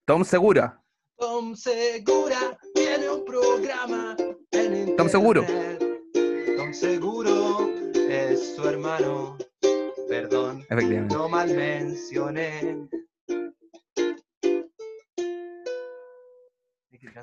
[0.05, 0.83] Tom Segura.
[1.17, 4.17] Tom Segura tiene un programa
[4.51, 4.97] en internet.
[4.97, 5.45] Tom Seguro.
[6.57, 9.37] Tom Seguro es su hermano.
[10.09, 10.65] Perdón,
[11.09, 12.89] no mal mencioné.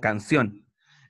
[0.02, 0.63] Canción.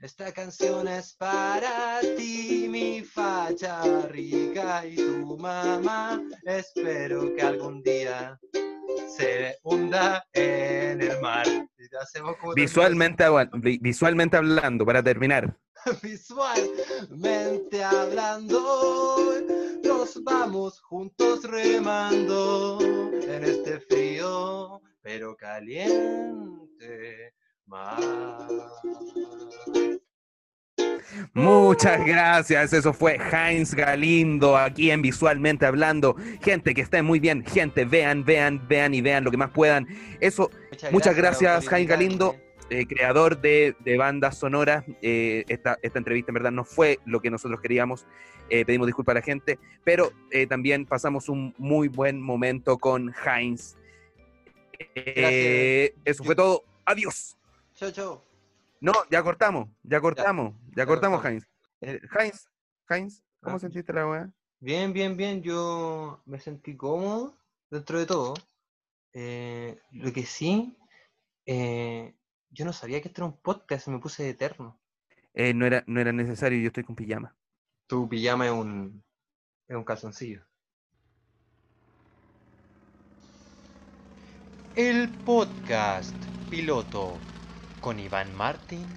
[0.03, 6.21] Esta canción es para ti, mi facha rica y tu mamá.
[6.43, 8.37] Espero que algún día
[9.15, 11.47] se hunda en el mar.
[12.53, 13.23] Visualmente,
[13.79, 15.57] visualmente hablando, para terminar.
[16.03, 19.41] visualmente hablando,
[19.85, 27.33] nos vamos juntos remando en este frío pero caliente
[31.33, 32.73] Muchas gracias.
[32.73, 36.15] Eso fue Heinz Galindo aquí en Visualmente Hablando.
[36.41, 37.45] Gente que esté muy bien.
[37.45, 39.87] Gente, vean, vean, vean y vean lo que más puedan.
[40.19, 40.49] Eso,
[40.91, 42.35] Muchas gracias, Jaime Galindo.
[42.69, 44.83] eh, creador de, de bandas sonoras.
[45.01, 48.05] eh, esta, esta entrevista en verdad no fue lo que nosotros queríamos.
[48.49, 50.11] eh, pedimos disculpas a la gente, pero
[50.49, 53.75] también pasamos un muy buen momento con Heinz.
[54.95, 56.63] Eso fue todo.
[56.85, 57.37] Adiós.
[57.83, 58.21] Chau, chau.
[58.79, 61.25] No, ya cortamos, ya cortamos, ya, ya cortamos, cortamos.
[61.25, 61.47] Heinz.
[61.81, 62.47] Eh, Heinz,
[62.87, 63.59] Heinz, ¿cómo Ah.
[63.59, 64.31] sentiste la weá?
[64.61, 65.41] Bien, bien, bien.
[65.43, 67.37] Yo me sentí cómodo
[67.69, 68.35] dentro de todo.
[69.11, 70.77] Eh, lo que sí,
[71.45, 72.15] eh,
[72.51, 74.79] yo no sabía que esto era un podcast, me puse eterno.
[75.33, 77.35] Eh, no, era, no era necesario, yo estoy con pijama.
[77.87, 79.03] Tu pijama es un,
[79.67, 80.41] es un calzoncillo.
[84.73, 86.15] El podcast
[86.49, 87.19] piloto
[87.83, 88.87] con Iván Martín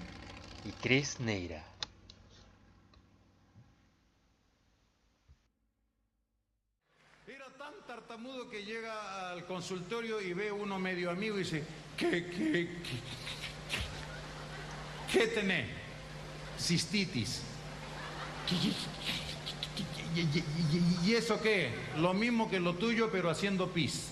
[0.64, 1.64] y Chris Neira.
[7.26, 11.64] Era tan tartamudo que llega al consultorio y ve uno medio amigo y dice,
[11.96, 12.52] ¿qué, qué,
[15.10, 15.66] qué, qué tenés?
[16.56, 17.42] Cistitis.
[21.04, 21.72] Y eso qué?
[21.98, 24.10] Lo mismo que lo tuyo, pero haciendo pis.